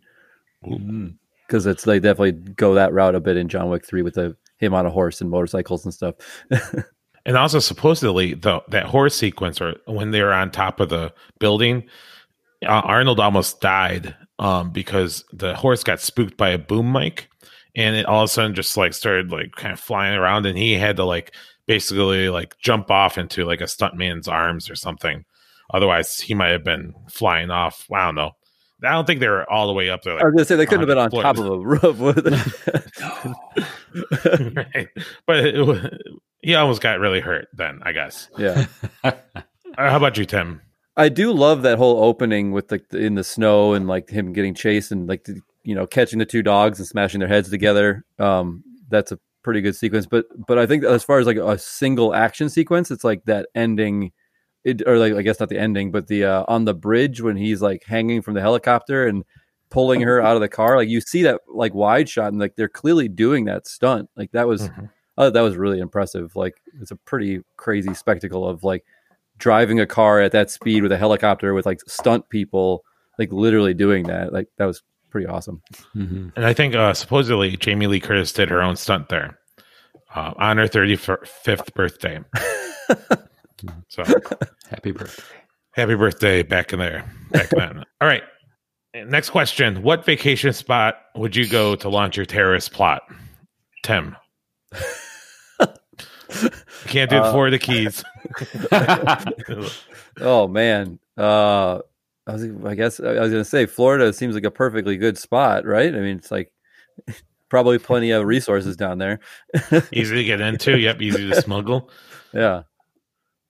[0.63, 4.37] because it's they definitely go that route a bit in John Wick Three with the
[4.59, 6.15] him on a horse and motorcycles and stuff.
[7.27, 11.13] And also, supposedly, the that horse sequence, or when they were on top of the
[11.41, 11.89] building,
[12.65, 17.29] uh, Arnold almost died um, because the horse got spooked by a boom mic,
[17.77, 20.59] and it all of a sudden just like started like kind of flying around, and
[20.59, 21.33] he had to like
[21.67, 25.25] basically like jump off into like a stuntman's arms or something.
[25.73, 27.87] Otherwise, he might have been flying off.
[27.93, 28.33] I don't know.
[28.85, 30.15] I don't think they were all the way up there.
[30.15, 32.01] Like, I was gonna say they couldn't have been on 100 top of a roof.
[34.75, 34.89] right.
[35.27, 36.03] But it,
[36.43, 38.29] he almost got really hurt then, I guess.
[38.39, 38.67] Yeah.
[39.79, 40.63] Uh, How about you, Tim?
[40.97, 44.33] I do love that whole opening with like the, in the snow and like him
[44.33, 47.51] getting chased and like the, you know catching the two dogs and smashing their heads
[47.51, 48.05] together.
[48.19, 50.07] Um, that's a pretty good sequence.
[50.07, 53.49] But but I think as far as like a single action sequence, it's like that
[53.55, 54.13] ending,
[54.65, 57.37] it, or like I guess not the ending, but the uh, on the bridge when
[57.37, 59.25] he's like hanging from the helicopter and
[59.69, 60.77] pulling her out of the car.
[60.77, 64.09] Like you see that like wide shot, and like they're clearly doing that stunt.
[64.17, 64.89] Like that was, Mhm.
[65.19, 66.37] I thought that was really impressive.
[66.37, 68.85] Like it's a pretty crazy spectacle of like
[69.39, 72.85] driving a car at that speed with a helicopter with like stunt people,
[73.19, 74.33] like literally doing that.
[74.33, 74.83] Like that was
[75.17, 75.63] pretty awesome.
[75.95, 79.39] And I think uh, supposedly Jamie Lee Curtis did her own stunt there
[80.15, 82.21] uh, on her 35th birthday.
[83.89, 84.05] so
[84.69, 85.23] happy birthday.
[85.71, 87.11] Happy birthday back in there.
[87.31, 87.79] Back then.
[88.03, 88.25] All right.
[88.95, 89.83] Next question.
[89.83, 93.01] What vacation spot would you go to launch your terrorist plot?
[93.85, 94.17] Tim.
[96.89, 98.05] Can't do it Uh, the Keys.
[100.21, 101.81] oh man, uh,
[102.27, 105.65] I was, I guess I was gonna say Florida seems like a perfectly good spot,
[105.65, 105.95] right?
[105.95, 106.53] I mean, it's like
[107.49, 109.21] probably plenty of resources down there.
[109.93, 110.77] easy to get into.
[110.79, 111.91] Yep, easy to smuggle.
[112.35, 112.63] Yeah,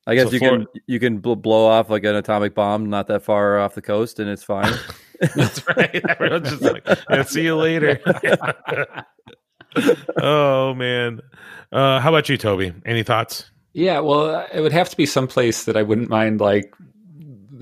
[0.07, 2.91] I guess So you Flor- can you can bl- blow off like an atomic bomb
[2.91, 4.73] not that far off the coast, and it's fine.
[5.35, 6.03] That's right.
[6.11, 7.99] Everyone's just like, yeah, see you later.
[10.21, 11.21] oh man.
[11.73, 12.73] Uh, how about you, Toby?
[12.85, 13.51] Any thoughts?
[13.73, 16.73] Yeah, well, it would have to be someplace that I wouldn't mind like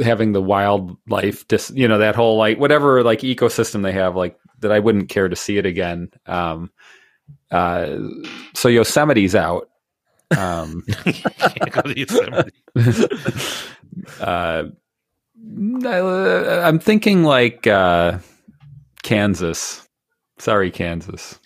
[0.03, 4.39] having the wildlife, just you know, that whole like whatever like ecosystem they have, like
[4.61, 6.11] that I wouldn't care to see it again.
[6.27, 6.71] Um,
[7.51, 7.99] uh,
[8.55, 9.69] so Yosemite's out.
[10.37, 12.53] Um, Can't go to Yosemite.
[14.21, 14.65] uh,
[15.85, 18.19] I, I'm thinking like uh,
[19.03, 19.87] Kansas.
[20.39, 21.39] Sorry, Kansas.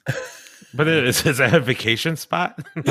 [0.74, 2.58] But is, is that a vacation spot?
[2.76, 2.84] You're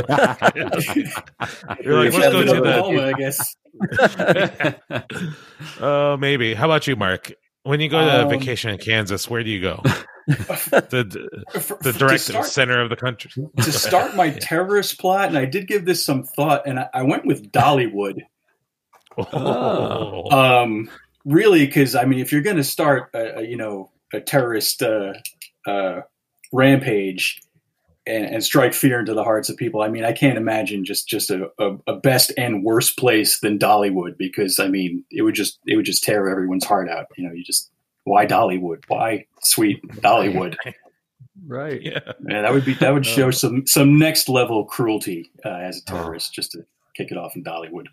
[2.03, 3.07] like, let's go to Oklahoma, the.
[3.07, 3.55] I guess.
[5.79, 6.53] Oh, maybe.
[6.53, 7.31] How about you, Mark?
[7.63, 9.81] When you go to Um, vacation in Kansas, where do you go?
[10.27, 11.29] the
[11.81, 13.31] the direct start- center of the country.
[13.57, 17.03] to start my terrorist plot, and I did give this some thought, and I, I
[17.03, 18.21] went with Dollywood.
[19.17, 20.29] Oh.
[20.31, 20.89] Um,
[21.25, 24.81] really, because I mean, if you're going to start, a, a, you know, a terrorist
[24.83, 25.13] uh,
[25.65, 26.01] uh,
[26.53, 27.41] rampage
[28.07, 31.07] and, and strike fear into the hearts of people, I mean, I can't imagine just
[31.07, 35.35] just a, a, a best and worst place than Dollywood, because I mean, it would
[35.35, 37.07] just it would just tear everyone's heart out.
[37.17, 37.69] You know, you just
[38.03, 38.83] why Dollywood?
[38.87, 40.55] Why sweet Dollywood?
[41.45, 41.81] right.
[41.81, 41.99] Yeah.
[42.27, 45.85] Yeah, that would be that would show some some next level cruelty uh, as a
[45.85, 47.87] terrorist, just to kick it off in Dollywood.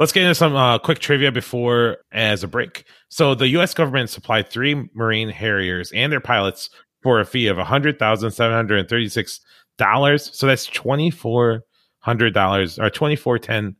[0.00, 2.84] Let's get into some uh, quick trivia before as a break.
[3.10, 3.74] So, the U.S.
[3.74, 6.70] government supplied three Marine Harriers and their pilots
[7.02, 9.40] for a fee of one hundred thousand seven hundred thirty-six
[9.76, 10.30] dollars.
[10.34, 11.64] So that's twenty four
[11.98, 13.76] hundred dollars or twenty four ten,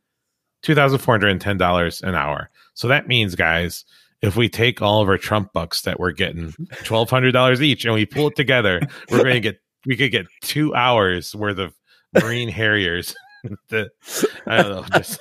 [0.63, 2.51] two thousand four hundred and ten dollars an hour.
[2.75, 3.87] So that means, guys,
[4.23, 6.53] if we take all of our Trump bucks that we're getting,
[6.85, 10.13] twelve hundred dollars each, and we pull it together, we're going to get we could
[10.13, 11.75] get two hours worth of
[12.21, 13.15] Marine Harriers.
[13.69, 13.91] the,
[14.47, 15.19] I don't know, just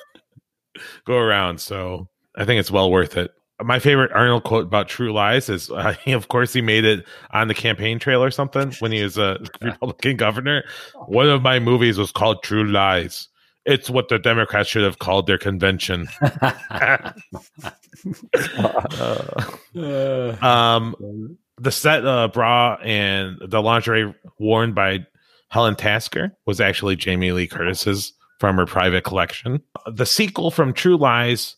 [1.05, 1.59] go around.
[1.61, 3.31] So I think it's well worth it.
[3.61, 7.47] My favorite Arnold quote about True Lies is, uh, of course, he made it on
[7.47, 10.63] the campaign trail or something when he was a Republican governor.
[11.07, 13.27] One of my movies was called True Lies.
[13.65, 16.07] It's what the Democrats should have called their convention.
[16.71, 17.11] Uh,
[20.41, 25.05] um, the set uh, bra and the lingerie worn by
[25.49, 29.61] Helen Tasker was actually Jamie Lee Curtis's from her private collection.
[29.91, 31.55] The sequel from True Lies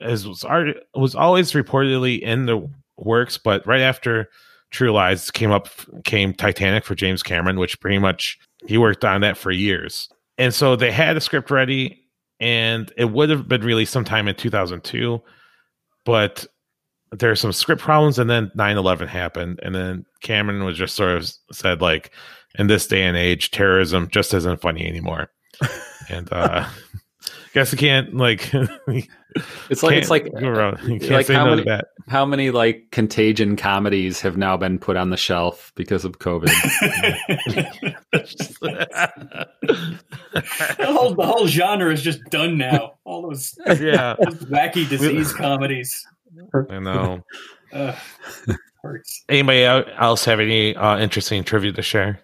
[0.00, 0.44] is was,
[0.94, 4.28] was always reportedly in the works, but right after
[4.70, 5.68] True Lies came up,
[6.04, 10.08] came Titanic for James Cameron, which pretty much he worked on that for years.
[10.38, 12.02] And so they had a script ready,
[12.40, 15.22] and it would have been released sometime in 2002,
[16.04, 16.46] but
[17.12, 21.30] there's some script problems, and then 9/11 happened, and then Cameron was just sort of
[21.52, 22.10] said like,
[22.58, 25.30] in this day and age, terrorism just isn't funny anymore.
[26.08, 26.66] and uh
[27.54, 28.50] guess you can't like
[29.68, 30.24] It's like it's like.
[30.24, 31.84] You can't like say how no many to that.
[32.08, 36.46] how many like contagion comedies have now been put on the shelf because of COVID?
[40.78, 42.94] the whole the whole genre is just done now.
[43.04, 44.14] All those Yeah.
[44.24, 46.06] those wacky disease comedies.
[46.70, 47.22] I know.
[47.74, 47.94] Ugh,
[48.82, 49.24] hurts.
[49.28, 52.20] Anybody else have any uh, interesting trivia to share?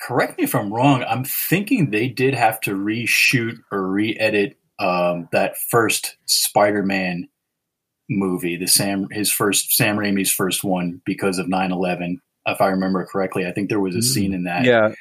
[0.00, 1.04] Correct me if I'm wrong.
[1.04, 7.28] I'm thinking they did have to reshoot or re-edit um, that first Spider-Man
[8.08, 12.16] movie, the Sam his first Sam Raimi's first one because of 9/11.
[12.46, 14.92] If I remember correctly, I think there was a scene in that Yeah.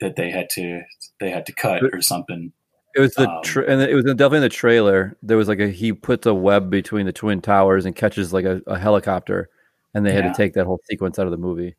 [0.00, 0.82] that they had to
[1.20, 2.52] they had to cut or something.
[2.96, 5.16] It was the Um, tra- and it was definitely in the trailer.
[5.22, 8.46] There was like a he puts a web between the twin towers and catches like
[8.46, 9.50] a, a helicopter,
[9.94, 11.76] and they had to take that whole sequence out of the movie.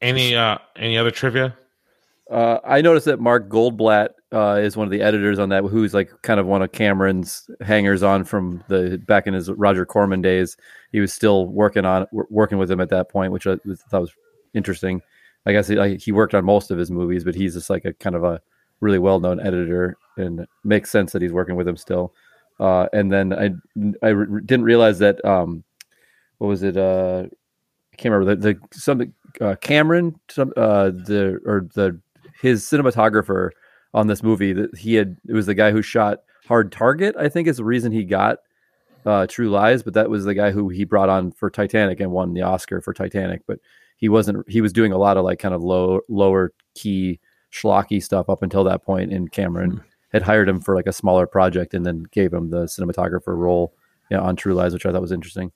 [0.00, 1.56] Any uh any other trivia?
[2.30, 5.92] Uh, I noticed that Mark Goldblatt uh, is one of the editors on that, who's
[5.92, 10.22] like kind of one of Cameron's hangers on from the back in his Roger Corman
[10.22, 10.56] days.
[10.92, 13.56] He was still working on working with him at that point, which I
[13.90, 14.14] thought was
[14.54, 15.02] interesting.
[15.46, 17.84] I guess he, like, he worked on most of his movies, but he's just like
[17.84, 18.40] a kind of a
[18.80, 22.14] really well known editor, and makes sense that he's working with him still.
[22.60, 23.50] Uh, and then I
[24.06, 25.64] I re- didn't realize that um,
[26.38, 26.76] what was it?
[26.76, 27.24] Uh,
[27.92, 32.00] I can't remember the, the something uh, Cameron some uh the or the
[32.40, 33.50] his cinematographer
[33.92, 37.28] on this movie that he had it was the guy who shot Hard Target I
[37.28, 38.38] think is the reason he got
[39.04, 42.12] uh True Lies but that was the guy who he brought on for Titanic and
[42.12, 43.58] won the Oscar for Titanic but
[43.96, 47.18] he wasn't he was doing a lot of like kind of low lower key
[47.52, 49.12] schlocky stuff up until that point.
[49.12, 49.82] and Cameron
[50.12, 53.74] had hired him for like a smaller project and then gave him the cinematographer role
[54.10, 55.52] you know, on True Lies which I thought was interesting.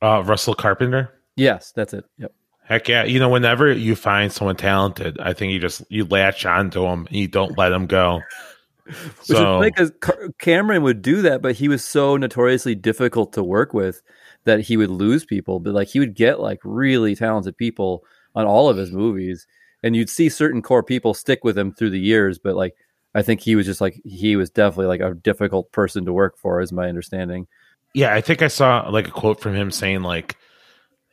[0.00, 1.10] Uh Russell Carpenter?
[1.36, 2.04] Yes, that's it.
[2.18, 2.32] Yep.
[2.64, 3.04] Heck yeah!
[3.04, 7.06] You know, whenever you find someone talented, I think you just you latch onto them
[7.06, 8.22] and you don't let them go.
[8.86, 9.92] Which So is funny because
[10.38, 14.02] Cameron would do that, but he was so notoriously difficult to work with
[14.44, 15.60] that he would lose people.
[15.60, 18.04] But like he would get like really talented people
[18.34, 19.46] on all of his movies,
[19.82, 22.38] and you'd see certain core people stick with him through the years.
[22.38, 22.74] But like
[23.14, 26.36] I think he was just like he was definitely like a difficult person to work
[26.38, 27.46] for, is my understanding.
[27.94, 30.36] yeah, I think I saw like a quote from him saying like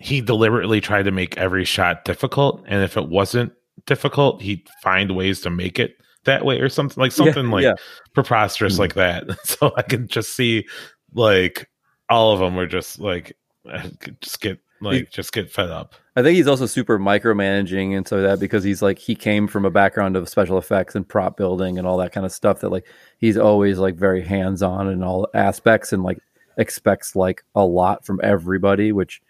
[0.01, 3.53] he deliberately tried to make every shot difficult, and if it wasn't
[3.85, 5.95] difficult, he'd find ways to make it
[6.25, 7.73] that way or something like Yeah, something like yeah.
[8.13, 8.81] preposterous mm-hmm.
[8.81, 9.37] like that.
[9.45, 10.67] So I can just see
[11.13, 11.69] like
[12.09, 13.37] all of them were just like
[14.21, 15.95] just get like just get fed up.
[16.15, 19.65] I think he's also super micromanaging and so that because he's like he came from
[19.65, 22.69] a background of special effects and prop building and all that kind of stuff that
[22.69, 22.85] like
[23.19, 26.17] he's always like very hands on in all aspects and like
[26.57, 29.21] expects like a lot from everybody, which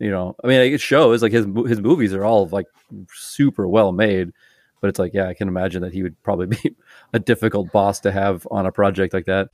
[0.00, 2.66] you know, I mean, it shows like his his movies are all like
[3.12, 4.32] super well made,
[4.80, 6.76] but it's like yeah, I can imagine that he would probably be
[7.12, 9.48] a difficult boss to have on a project like that.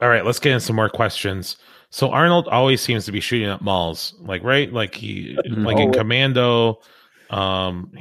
[0.00, 1.56] All right, let's get in some more questions.
[1.90, 5.88] So Arnold always seems to be shooting up malls, like right, like he, like in
[5.88, 5.92] Oh.
[5.92, 6.80] Commando,
[7.30, 7.92] um,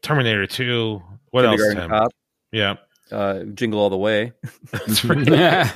[0.00, 1.02] Terminator Two.
[1.32, 1.60] What else?
[1.74, 1.90] Tim?
[1.90, 2.10] Cop.
[2.52, 2.76] Yeah,
[3.10, 4.32] uh, Jingle All the Way.
[4.70, 5.70] That's right.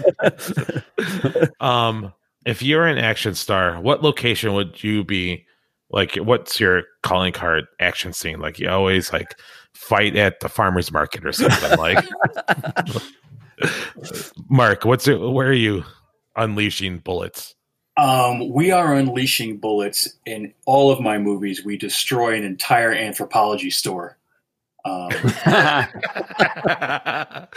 [1.61, 2.13] um,
[2.47, 5.47] if you're an action star, what location would you be?
[5.91, 8.41] Like, what's your calling card action scene?
[8.41, 9.35] Like, you always like
[9.75, 11.79] fight at the farmers market or something.
[11.79, 12.05] like,
[14.49, 15.17] Mark, what's it?
[15.21, 15.85] Where are you
[16.37, 17.55] unleashing bullets?
[17.97, 21.65] Um, we are unleashing bullets in all of my movies.
[21.65, 24.17] We destroy an entire Anthropologie store.
[24.85, 25.11] Um,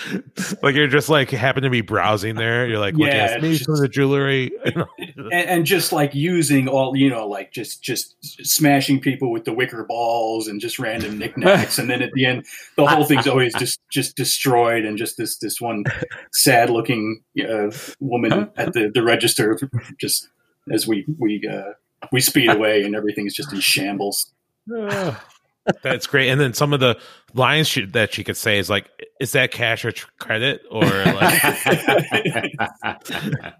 [0.61, 2.67] Like, you're just like happen to be browsing there.
[2.67, 4.51] You're like, look Yeah, at me it's from the jewelry.
[4.65, 4.86] and,
[5.32, 8.15] and just like using all you know like just just
[8.45, 12.45] smashing people with the wicker balls and just random knickknacks and then at the end
[12.78, 15.84] the whole thing's always just just destroyed and just this this one
[16.32, 17.69] sad looking uh,
[17.99, 19.57] woman at the the register
[19.99, 20.28] just
[20.71, 21.71] as we we uh
[22.11, 24.32] we speed away and everything's just in shambles
[25.82, 26.30] That's great.
[26.30, 26.99] And then some of the
[27.34, 28.89] lines she, that she could say is like,
[29.22, 31.43] "Is that cash or tr- credit?" Or like,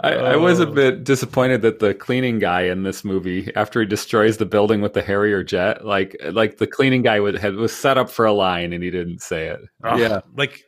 [0.00, 0.72] I, I was a Oh.
[0.72, 4.92] bit disappointed that the cleaning guy in this movie, after he destroys the building with
[4.94, 8.32] the Harrier jet, like like the cleaning guy would had was set up for a
[8.32, 9.60] line and he didn't say it.
[9.84, 10.62] oh, like,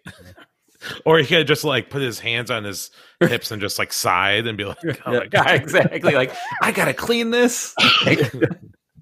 [1.05, 2.91] or he could just like put his hands on his
[3.21, 6.15] hips and just like sighed and be like, "Oh my Yeah, god, exactly.
[6.15, 6.33] Like
[6.63, 7.75] I gotta clean this.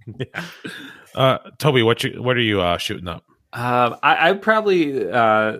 [1.14, 3.24] uh, Toby, what you what are you uh, shooting up?
[3.52, 5.58] Um, I, I'd probably uh,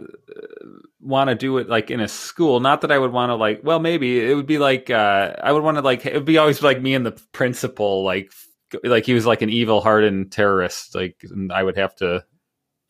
[1.00, 2.60] want to do it like in a school.
[2.60, 3.60] Not that I would want to like.
[3.62, 6.04] Well, maybe it would be like uh, I would want to like.
[6.04, 8.04] It would be always like me and the principal.
[8.04, 8.32] Like,
[8.84, 10.94] like he was like an evil, hardened terrorist.
[10.94, 12.24] Like, and I would have to.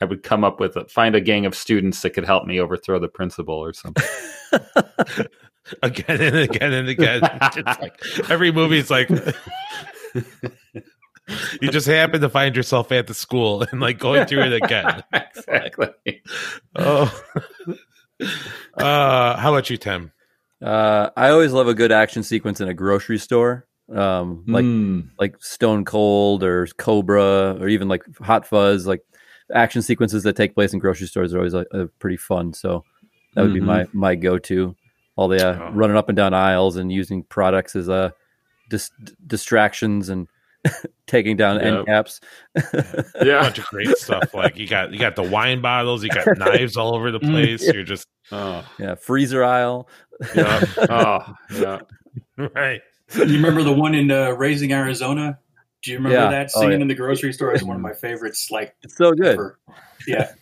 [0.01, 2.61] I would come up with a, find a gang of students that could help me
[2.61, 4.05] overthrow the principal or something.
[5.83, 7.21] again and again and again.
[7.57, 9.09] It's like every movie is like
[11.61, 15.03] you just happen to find yourself at the school and like going through it again.
[15.13, 16.23] exactly.
[16.77, 17.23] Oh.
[18.75, 20.13] Uh, how about you, Tim?
[20.63, 25.11] Uh, I always love a good action sequence in a grocery store, um, like Mm.
[25.19, 28.87] like Stone Cold or Cobra or even like Hot Fuzz.
[28.87, 29.03] Like
[29.55, 32.53] action sequences that take place in grocery stores are always uh, uh, pretty fun.
[32.55, 32.85] So
[33.35, 33.65] that would be Mhm.
[33.67, 34.75] my my go to.
[35.17, 38.11] All the uh, running up and down aisles and using products as uh,
[38.69, 38.91] dis-
[39.27, 40.29] distractions and
[41.07, 41.65] taking down Yep.
[41.65, 42.21] end caps.
[42.57, 42.63] a
[43.25, 44.35] bunch of great stuff.
[44.35, 47.31] Like you got you got the wine bottles, you got knives all over the Mm,
[47.31, 47.65] place.
[47.67, 47.73] yeah.
[47.73, 49.89] You're just oh yeah, freezer aisle.
[50.35, 51.79] yeah, oh yeah.
[52.55, 52.81] right.
[53.15, 55.39] You remember the one in uh, Raising Arizona?
[55.83, 56.31] Do you remember Yeah.
[56.31, 56.75] that Oh, yeah.
[56.77, 57.53] in the grocery store?
[57.53, 58.51] Is one of my favorites.
[58.51, 59.35] Like It's so good.
[59.35, 59.59] ever.
[60.07, 60.33] Yeah.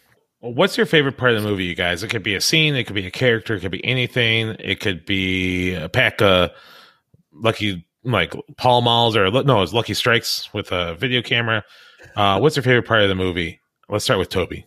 [0.40, 2.02] What's your favorite part of the movie, you guys?
[2.02, 4.56] It could be a scene, it could be a character, it could be anything.
[4.60, 6.50] It could be a pack of
[7.32, 11.64] lucky like Pall Malls or no, it's Lucky Strikes with a video camera.
[12.16, 13.60] Uh, what's your favorite part of the movie?
[13.88, 14.66] Let's start with Toby.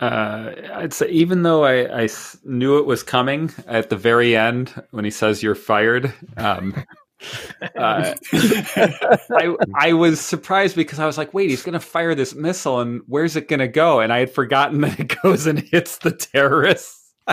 [0.00, 2.08] Uh, I'd say even though I, I
[2.44, 6.74] knew it was coming at the very end when he says you're fired, um,
[7.76, 12.34] uh, I I was surprised because I was like, wait, he's going to fire this
[12.34, 14.00] missile, and where's it going to go?
[14.00, 17.12] And I had forgotten that it goes and hits the terrorists.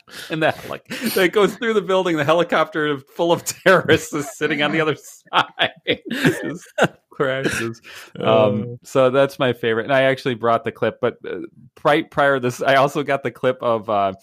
[0.30, 2.16] and that like that it goes through the building.
[2.16, 5.70] The helicopter full of terrorists is sitting on the other side.
[6.10, 6.68] Just
[7.10, 7.80] crashes.
[8.18, 10.98] Um, so that's my favorite, and I actually brought the clip.
[11.00, 11.40] But uh,
[11.84, 14.14] right prior to this, I also got the clip of uh,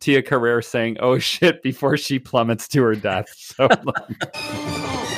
[0.00, 3.26] Tia Carrere saying, "Oh shit!" before she plummets to her death.
[3.52, 3.68] So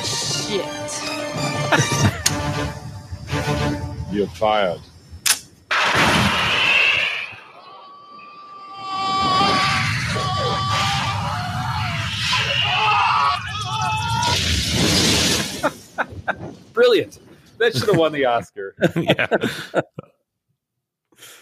[0.03, 0.65] Shit.
[4.11, 4.81] You're fired.
[17.73, 18.75] That should have won the Oscar.
[18.95, 19.27] yeah.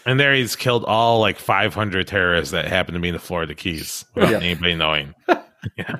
[0.06, 3.54] And there he's killed all like 500 terrorists that happen to be in the Florida
[3.54, 4.38] Keys without Yeah.
[4.38, 5.14] anybody knowing.
[5.76, 5.96] yeah.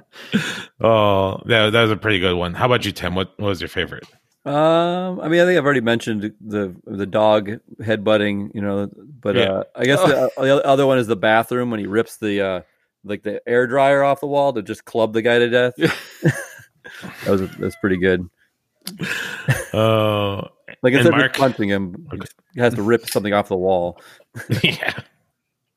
[0.80, 2.54] Oh, that, that was a pretty good one.
[2.54, 3.14] How about you, Tim?
[3.14, 4.04] What, what was your favorite?
[4.44, 7.50] Um, I mean, I think I've already mentioned the the dog
[7.80, 9.44] headbutting, you know, but Yeah.
[9.52, 12.40] uh, I guess the, uh, the other one is the bathroom when he rips the
[12.42, 12.60] uh,
[13.04, 15.72] like the air dryer off the wall to just club the guy to death.
[15.78, 18.28] that was that's pretty good.
[19.72, 20.48] Oh,
[20.82, 22.08] Like and instead of Mark, just punching him,
[22.54, 24.00] he has to rip something off the wall.
[24.62, 25.00] yeah.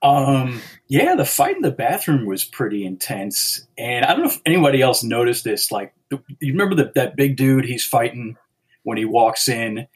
[0.04, 4.42] Um, yeah, the fight in the bathroom was pretty intense, and I don't know if
[4.46, 5.72] anybody else noticed this.
[5.72, 8.38] Like, you remember the, that big dude he's fighting
[8.84, 9.88] when he walks in?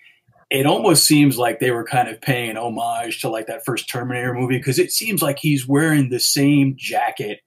[0.49, 4.33] It almost seems like they were kind of paying homage to like that first Terminator
[4.33, 7.39] movie because it seems like he's wearing the same jacket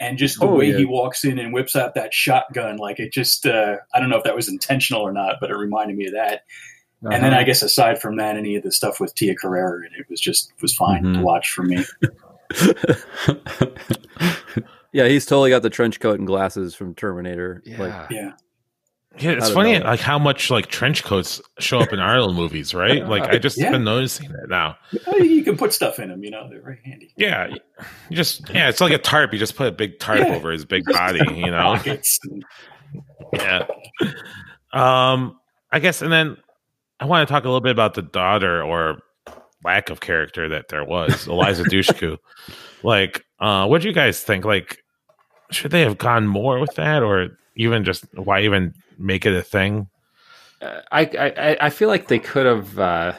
[0.00, 0.78] and just the Oh, way yeah.
[0.78, 2.78] he walks in and whips out that shotgun.
[2.78, 5.54] Like, it just uh, I don't know if that was intentional or not, but it
[5.56, 6.42] reminded me of that.
[7.02, 7.40] And then Uh-huh.
[7.40, 10.20] I guess aside from that, any of the stuff with Tia Carrere, and it was
[10.20, 11.14] just was fine Mm-hmm.
[11.20, 11.84] to watch for me.
[14.92, 17.62] Yeah, he's totally got the trench coat and glasses from Terminator.
[17.78, 18.32] Like, Yeah.
[19.18, 19.84] Yeah, it's funny know.
[19.86, 23.04] like how much like trench coats show up in Arnold movies, right?
[23.08, 23.70] Like I just Yeah.
[23.72, 24.76] been noticing that now.
[25.18, 27.12] You can put stuff in them, you know, they're very handy.
[27.16, 27.48] Yeah,
[28.08, 29.32] you just yeah, it's like a tarp.
[29.32, 30.34] You just put a big tarp Yeah.
[30.36, 31.76] over his big body, you know.
[33.32, 33.66] Yeah.
[34.72, 35.38] Um,
[35.72, 36.36] I guess, and then
[36.98, 38.98] I want to talk a little bit about the daughter or
[39.64, 42.16] lack of character that there was, Eliza Dushku.
[42.82, 44.44] Like, uh, what do you guys think?
[44.44, 44.78] Like,
[45.50, 49.42] should they have gone more with that, or even just why even make it a
[49.42, 49.88] thing?
[50.60, 52.78] Uh, I, I I feel like they could have.
[52.78, 53.12] Uh,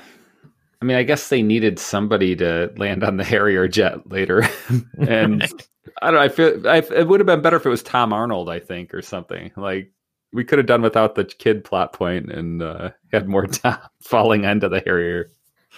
[0.82, 4.44] I mean, I guess they needed somebody to land on the Harrier jet later,
[5.00, 5.44] and
[6.02, 6.16] I don't.
[6.16, 8.60] know, I feel I, it would have been better if it was Tom Arnold, I
[8.60, 9.52] think, or something.
[9.56, 9.92] Like
[10.34, 14.46] we could have done without the kid plot point and uh, had more Tom falling
[14.46, 15.30] onto the Harrier.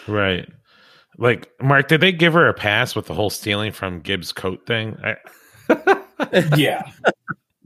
[0.07, 0.49] Right.
[1.19, 4.65] Like, Mark, did they give her a pass with the whole stealing from Gibbs' coat
[4.65, 4.97] thing?
[5.03, 5.15] I,
[6.57, 6.89] yeah.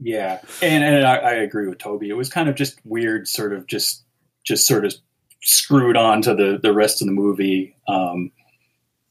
[0.00, 0.40] Yeah.
[0.62, 2.08] And and I, I agree with Toby.
[2.08, 4.04] It was kind of just weird, sort of just
[4.44, 4.94] just sort of
[5.42, 7.76] screwed on to the, the rest of the movie.
[7.86, 8.32] Um,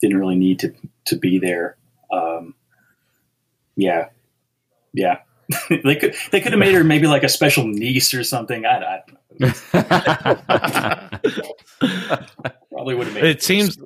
[0.02, 0.74] didn't really need to
[1.08, 1.78] to be there.
[2.12, 2.54] Um,
[3.76, 4.10] yeah.
[4.94, 5.20] Yeah.
[5.70, 8.66] they could they could have made her maybe like a special niece or something.
[8.66, 9.04] I, I
[12.72, 13.78] probably would have made it seems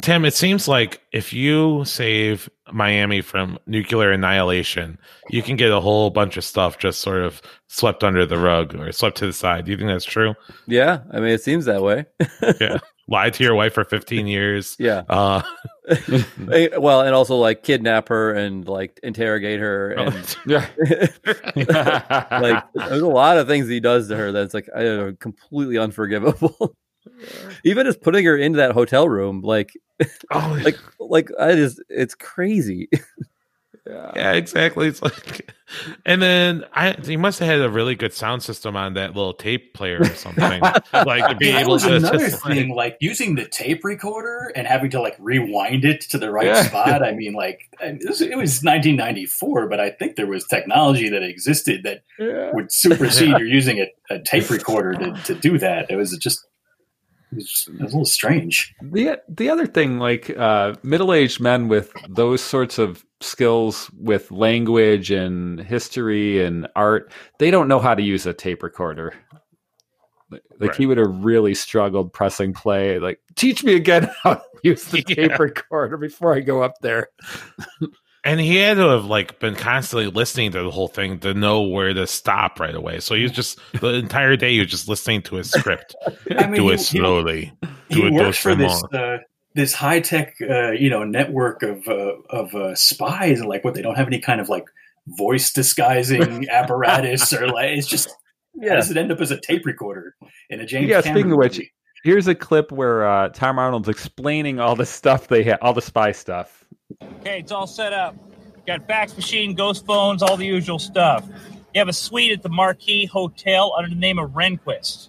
[0.00, 5.80] tim it seems like if you save miami from nuclear annihilation you can get a
[5.80, 9.32] whole bunch of stuff just sort of swept under the rug or swept to the
[9.32, 10.34] side do you think that's true
[10.66, 12.06] yeah, I mean, it seems that way.
[12.60, 12.78] yeah
[13.08, 15.02] lied to your wife for 15 years Yeah.
[15.08, 15.42] uh
[16.78, 20.66] well, and also like kidnap her and like interrogate her and Yeah.
[21.56, 25.12] like there's a lot of things he does to her that's like I don't know,
[25.18, 26.76] completely unforgivable.
[27.64, 29.72] Even just putting her into that hotel room, like,
[30.30, 32.88] oh like, like I just, it's crazy.
[33.84, 35.50] yeah exactly it's like
[36.06, 39.32] And then I, he must have had a really good sound system on that little
[39.32, 42.74] tape player or something, like to be that able was to another just, like- thing,
[42.76, 46.62] like using the tape recorder and having to like rewind it to the right Yeah.
[46.62, 47.02] spot.
[47.02, 51.22] I mean, like it was, it was 1994, but I think there was technology that
[51.22, 52.02] existed that
[52.54, 53.38] would supersede Yeah.
[53.38, 55.90] you're using a, a tape recorder to, to do that.
[55.90, 56.46] It was just
[57.32, 58.74] it was, it was a little strange.
[58.82, 64.30] The the other thing, like uh, middle aged men with those sorts of skills with
[64.30, 69.14] language and history and art, they don't know how to use a tape recorder.
[70.30, 72.98] Like like, he would have really struggled pressing play.
[72.98, 77.08] Like, teach me again how to use the tape recorder before I go up there.
[78.24, 81.62] and he had to have like been constantly listening to the whole thing to know
[81.62, 83.00] where to stop right away.
[83.00, 85.94] So he was just the entire day he was just listening to his script.
[86.36, 87.52] I mean, do he- it slowly.
[87.88, 89.18] He do it works for this uh,
[89.54, 93.74] this high tech uh, you know network of uh, of uh, spies and like what
[93.74, 94.64] they don't have any kind of like
[95.06, 98.08] voice disguising apparatus or like it's just
[98.54, 98.70] yeah.
[98.70, 100.14] How does it end up as a tape recorder
[100.50, 100.88] in a James?
[100.88, 101.60] yeah, Cameron speaking of which,
[102.04, 105.82] here's a clip where uh, Tom Arnold's explaining all the stuff they had, all the
[105.82, 106.61] spy stuff.
[107.22, 108.16] Okay, it's all set up.
[108.66, 111.24] Got fax machine, ghost phones, all the usual stuff.
[111.72, 115.08] You have a suite at the Marquis Hotel under the name of Renquist.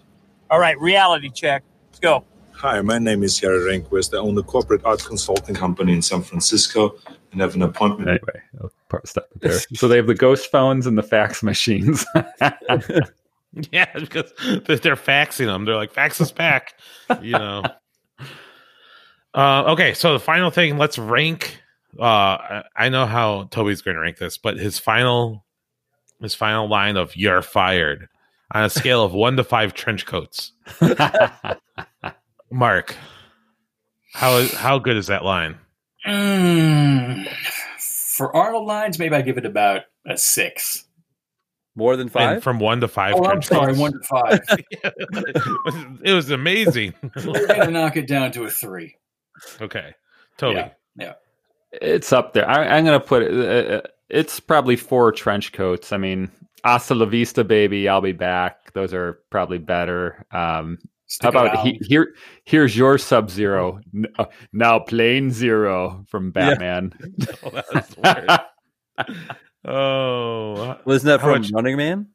[0.51, 1.63] All right, reality check.
[1.89, 2.23] Let's go.
[2.51, 4.13] Hi, my name is Jerry Rehnquist.
[4.13, 6.95] I own a corporate art consulting company in San Francisco
[7.31, 8.07] and have an appointment.
[8.09, 9.59] Anyway, I'll part- stop it there.
[9.73, 12.05] so they have the ghost phones and the fax machines.
[13.71, 14.33] Yeah, because
[14.65, 15.65] they're they're faxing them.
[15.65, 16.73] They're like, fax us back,
[17.21, 17.63] you know.
[19.35, 21.59] Uh, okay, so the final thing, let's rank.
[21.99, 25.45] Uh, I, I know how Toby's going to rank this, but his final,
[26.21, 28.07] his final line of "You're fired"
[28.51, 30.51] on a scale of one to five trench coats.
[32.51, 32.95] Mark,
[34.13, 35.57] how is how good is that line?
[36.07, 37.27] Mm,
[37.77, 40.85] for Arnold lines, maybe I give it about a six.
[41.75, 43.79] More than And from one to five Oh, I'm sorry, coats.
[43.79, 44.39] one to five.
[46.03, 46.93] it was amazing.
[47.25, 48.95] We're gonna knock it down to a three.
[49.61, 49.95] okay,
[50.37, 50.57] Toby.
[50.57, 50.69] Yeah.
[50.95, 51.13] yeah.
[51.81, 52.47] It's up there.
[52.49, 53.31] I, I'm going to put it.
[53.33, 55.91] Uh, uh, it's probably four trench coats.
[55.91, 56.29] I mean,
[56.63, 57.87] Hasta la vista, baby.
[57.89, 58.71] I'll be back.
[58.73, 60.25] Those are probably better.
[60.31, 60.77] Um,
[61.21, 62.13] how about he, here?
[62.45, 63.79] Here's your Sub Zero.
[63.93, 66.93] N- uh, now Plain Zero from Batman.
[67.43, 68.29] Oh, that's weird.
[69.65, 72.07] oh, Wasn't that from much- Running Man?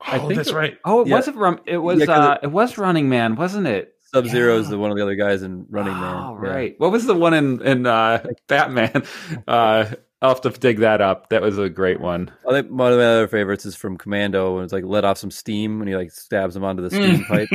[0.00, 0.78] I Oh, think that's it- right.
[0.84, 1.16] Oh, it Yeah.
[1.16, 1.36] wasn't.
[1.36, 1.98] Rum, it was.
[2.00, 3.94] Yeah, 'cause uh, it, was Running Man, wasn't it?
[4.14, 6.14] Sub Zero is the one of the other guys in Running Man.
[6.16, 6.70] Oh, Yeah.
[6.78, 9.02] What was the one in in uh, Batman?
[9.46, 9.90] Uh,
[10.20, 11.28] I'll have to dig that up.
[11.28, 12.32] That was a great one.
[12.48, 15.16] I think one of my other favorites is from Commando when it's like let off
[15.18, 17.48] some steam when he like stabs him onto the steam pipe.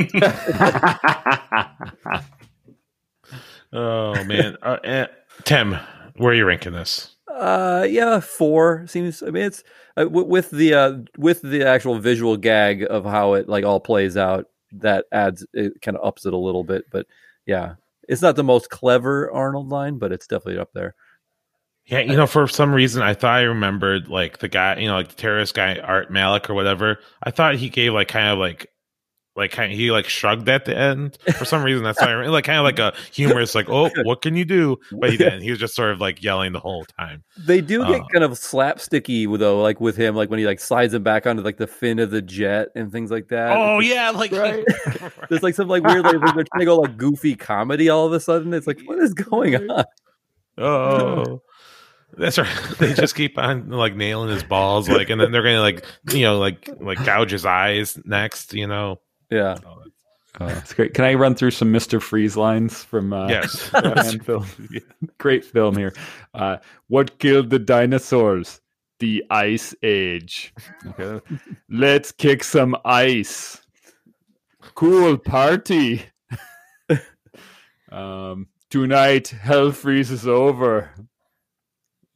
[3.72, 5.06] Oh man, uh, eh,
[5.42, 5.76] Tim,
[6.16, 7.16] where are you ranking this?
[7.28, 9.20] Uh, yeah, four seems.
[9.22, 9.64] I mean, it's
[9.96, 13.80] uh, w- with the uh, with the actual visual gag of how it like all
[13.80, 14.46] plays out.
[14.78, 17.06] That adds it kind of ups it a little bit, but
[17.46, 17.74] yeah,
[18.08, 20.94] it's not the most clever Arnold line, but it's definitely up there.
[21.86, 24.94] Yeah, you know, for some reason, I thought I remembered like the guy, you know,
[24.94, 26.98] like the terrorist guy, Art Malik or whatever.
[27.22, 28.70] I thought he gave like kind of like,
[29.36, 31.82] like kind of, he like shrugged at the end for some reason.
[31.82, 34.44] That's why I remember, like kind of like a humorous, like, oh, what can you
[34.44, 34.78] do?
[34.92, 35.42] But he didn't.
[35.42, 37.24] He was just sort of like yelling the whole time.
[37.36, 40.60] They do get Uh, kind of slapsticky though, like with him, like when he like
[40.60, 43.56] slides him back onto like the fin of the jet and things like that.
[43.56, 44.64] Oh yeah, like right?
[45.28, 48.12] There's like some like weird like they're trying to go like goofy comedy all of
[48.12, 48.54] a sudden.
[48.54, 49.84] It's like what is going on?
[50.58, 51.42] Oh.
[52.16, 52.48] That's right.
[52.78, 56.22] They just keep on like nailing his balls, like, and then they're gonna like, you
[56.22, 58.54] know, like, like gouge his eyes next.
[58.54, 59.00] You know.
[59.30, 59.56] Yeah.
[60.40, 60.94] Oh, that's great.
[60.94, 63.70] Can I run through some Mister Freeze lines from uh, Yes.
[63.72, 64.46] Batman film?
[65.18, 65.94] great film here.
[66.34, 66.56] Uh,
[66.88, 68.60] what killed the dinosaurs?
[68.98, 70.52] The Ice Age.
[70.88, 71.24] Okay.
[71.68, 73.60] Let's kick some ice.
[74.74, 76.02] Cool party.
[77.92, 80.90] um, tonight, hell freezes over.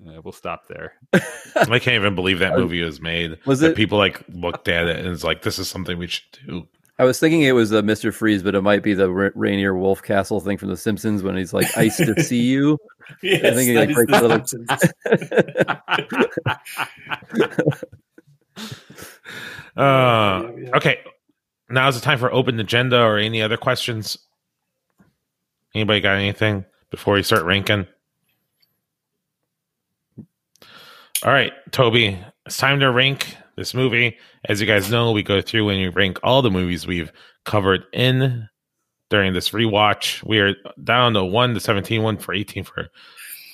[0.00, 0.92] Yeah, we'll stop there.
[1.12, 3.38] I can't even believe that movie was made.
[3.44, 6.06] Was that it- people like looked at it and it's like, this is something we
[6.06, 6.68] should do.
[6.98, 8.12] I was thinking it was a Mr.
[8.12, 11.52] Freeze, but it might be the Ra- Rainier Wolfcastle thing from The Simpsons when he's
[11.52, 12.78] like ice to see you.
[13.22, 14.28] Yes, I think he like is breaks The a
[17.48, 17.74] little.
[19.78, 20.98] Uh, okay.
[21.70, 24.18] Now's the time for open agenda or any other questions.
[25.74, 27.86] Anybody got anything before we start ranking?
[31.24, 34.16] All right, Toby, it's time to rank this movie.
[34.48, 37.12] As you guys know, we go through and we rank all the movies we've
[37.44, 38.48] covered in
[39.10, 40.24] during this rewatch.
[40.26, 42.88] We are down to 1 to 17, 1 for 18 for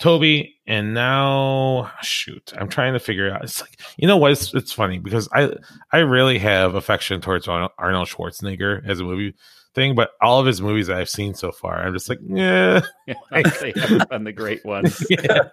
[0.01, 3.44] Toby, and now shoot, I'm trying to figure out.
[3.44, 4.32] It's like you know what?
[4.32, 5.55] It's, it's funny because I
[5.93, 9.35] I really have affection towards Arnold Schwarzenegger as a movie
[9.75, 12.81] thing, but all of his movies that I've seen so far, I'm just like, yeah,
[13.07, 15.05] they haven't been the great ones.
[15.11, 15.49] yeah,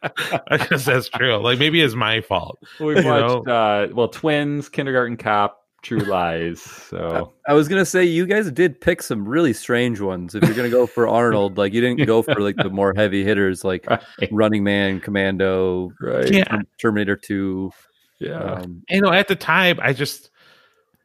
[0.48, 1.35] I guess that's true.
[1.38, 2.60] Like maybe it's my fault.
[2.80, 3.38] We've know?
[3.38, 6.61] watched uh, well, Twins, Kindergarten Cop, True Lies.
[6.61, 10.35] So I was gonna say you guys did pick some really strange ones.
[10.35, 13.23] If you're gonna go for Arnold, like you didn't go for like the more heavy
[13.23, 13.88] hitters like
[14.31, 16.31] Running Man, Commando, right?
[16.31, 16.61] Yeah.
[16.80, 17.72] Terminator Two.
[18.19, 18.38] Yeah.
[18.38, 20.30] Um, you know, at the time, I just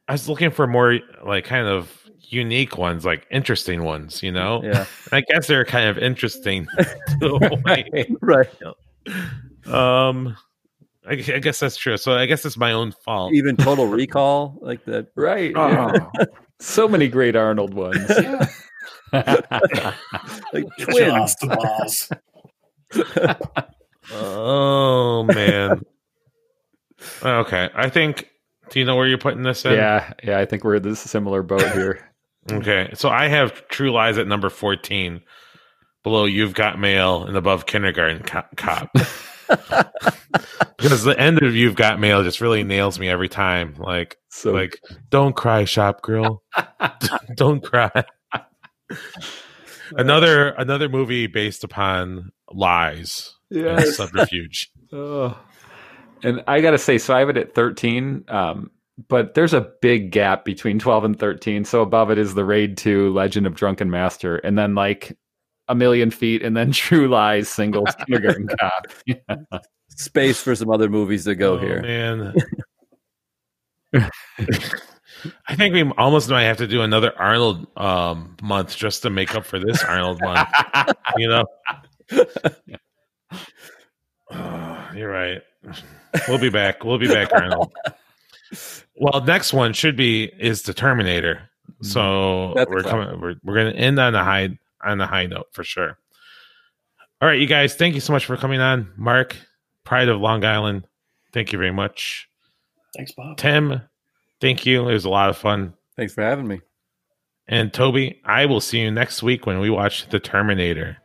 [0.07, 4.21] I was looking for more like kind of unique ones, like interesting ones.
[4.23, 4.85] You know, Yeah.
[5.11, 6.67] I guess they're kind of interesting.
[7.21, 7.87] too, like,
[8.21, 8.49] right.
[9.65, 10.35] um,
[11.07, 11.97] I, I guess that's true.
[11.97, 13.33] So I guess it's my own fault.
[13.33, 15.07] Even Total Recall, like that.
[15.15, 15.53] Right.
[15.55, 15.69] Oh.
[15.69, 16.25] yeah.
[16.59, 18.09] so many great Arnold ones.
[19.13, 21.35] like Jaws twins.
[21.35, 22.09] to balls.
[24.11, 25.81] Oh man.
[27.23, 28.29] okay, I think.
[28.69, 29.73] Do you know where you're putting this in?
[29.73, 30.39] yeah, yeah.
[30.39, 32.06] I think we're in this similar boat here.
[32.51, 35.21] Okay, so I have True Lies at number fourteen.
[36.03, 38.89] Below, you've got mail, and above Kindergarten Co- Cop.
[40.77, 43.75] because the end of You've Got Mail just really nails me every time.
[43.77, 44.79] Like, So like,
[45.09, 46.43] don't cry, shop girl.
[47.35, 47.91] don't cry.
[49.97, 53.97] another another movie based upon lies and Yes.
[53.97, 54.71] subterfuge.
[54.93, 55.37] Oh.
[56.23, 58.71] And I got to say, so I have it at 13, um,
[59.09, 61.65] but there's a big gap between 12 and 13.
[61.65, 65.15] So above it is The Raid 2, Legend of Drunken Master, and then like
[65.67, 68.87] A Million Feet, and then True Lies, Singles, Kindergarten Cop.
[69.05, 69.15] Yeah.
[69.89, 71.81] Space for some other movies to go Oh, here.
[71.81, 72.33] man.
[75.47, 79.33] I think we almost might have to do another Arnold um, month just to make
[79.33, 80.49] up for this Arnold month.
[81.17, 81.45] you know,
[84.29, 85.41] Oh, you're right.
[86.27, 86.83] We'll be back.
[86.83, 87.71] We'll be back, Arnold.
[88.95, 91.49] Well, next one should be is the Terminator.
[91.71, 91.85] Mm-hmm.
[91.85, 93.19] So That's we're coming.
[93.21, 95.97] We're, we're going to end on a high on a high note for sure.
[97.21, 97.75] All right, you guys.
[97.75, 99.35] Thank you so much for coming on, Mark,
[99.83, 100.87] Pride of Long Island.
[101.33, 102.29] Thank you very much.
[102.95, 103.37] Thanks, Bob.
[103.37, 103.81] Tim,
[104.39, 104.87] thank you.
[104.87, 105.73] It was a lot of fun.
[105.95, 106.61] Thanks for having me.
[107.47, 110.97] And Toby, I will see you next week when we watch The Terminator.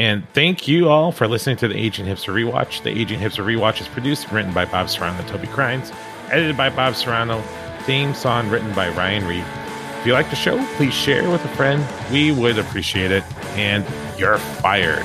[0.00, 2.82] And thank you all for listening to the Aging Hipster Rewatch.
[2.82, 5.92] The Aging Hipster Rewatch is produced and written by Bob Serrano and Toby Crines,
[6.30, 7.42] edited by Bob Serrano,
[7.82, 9.44] theme song written by Ryan Reed.
[9.98, 11.86] If you like the show, please share with a friend.
[12.10, 13.24] We would appreciate it.
[13.58, 13.84] And
[14.18, 15.04] you're fired.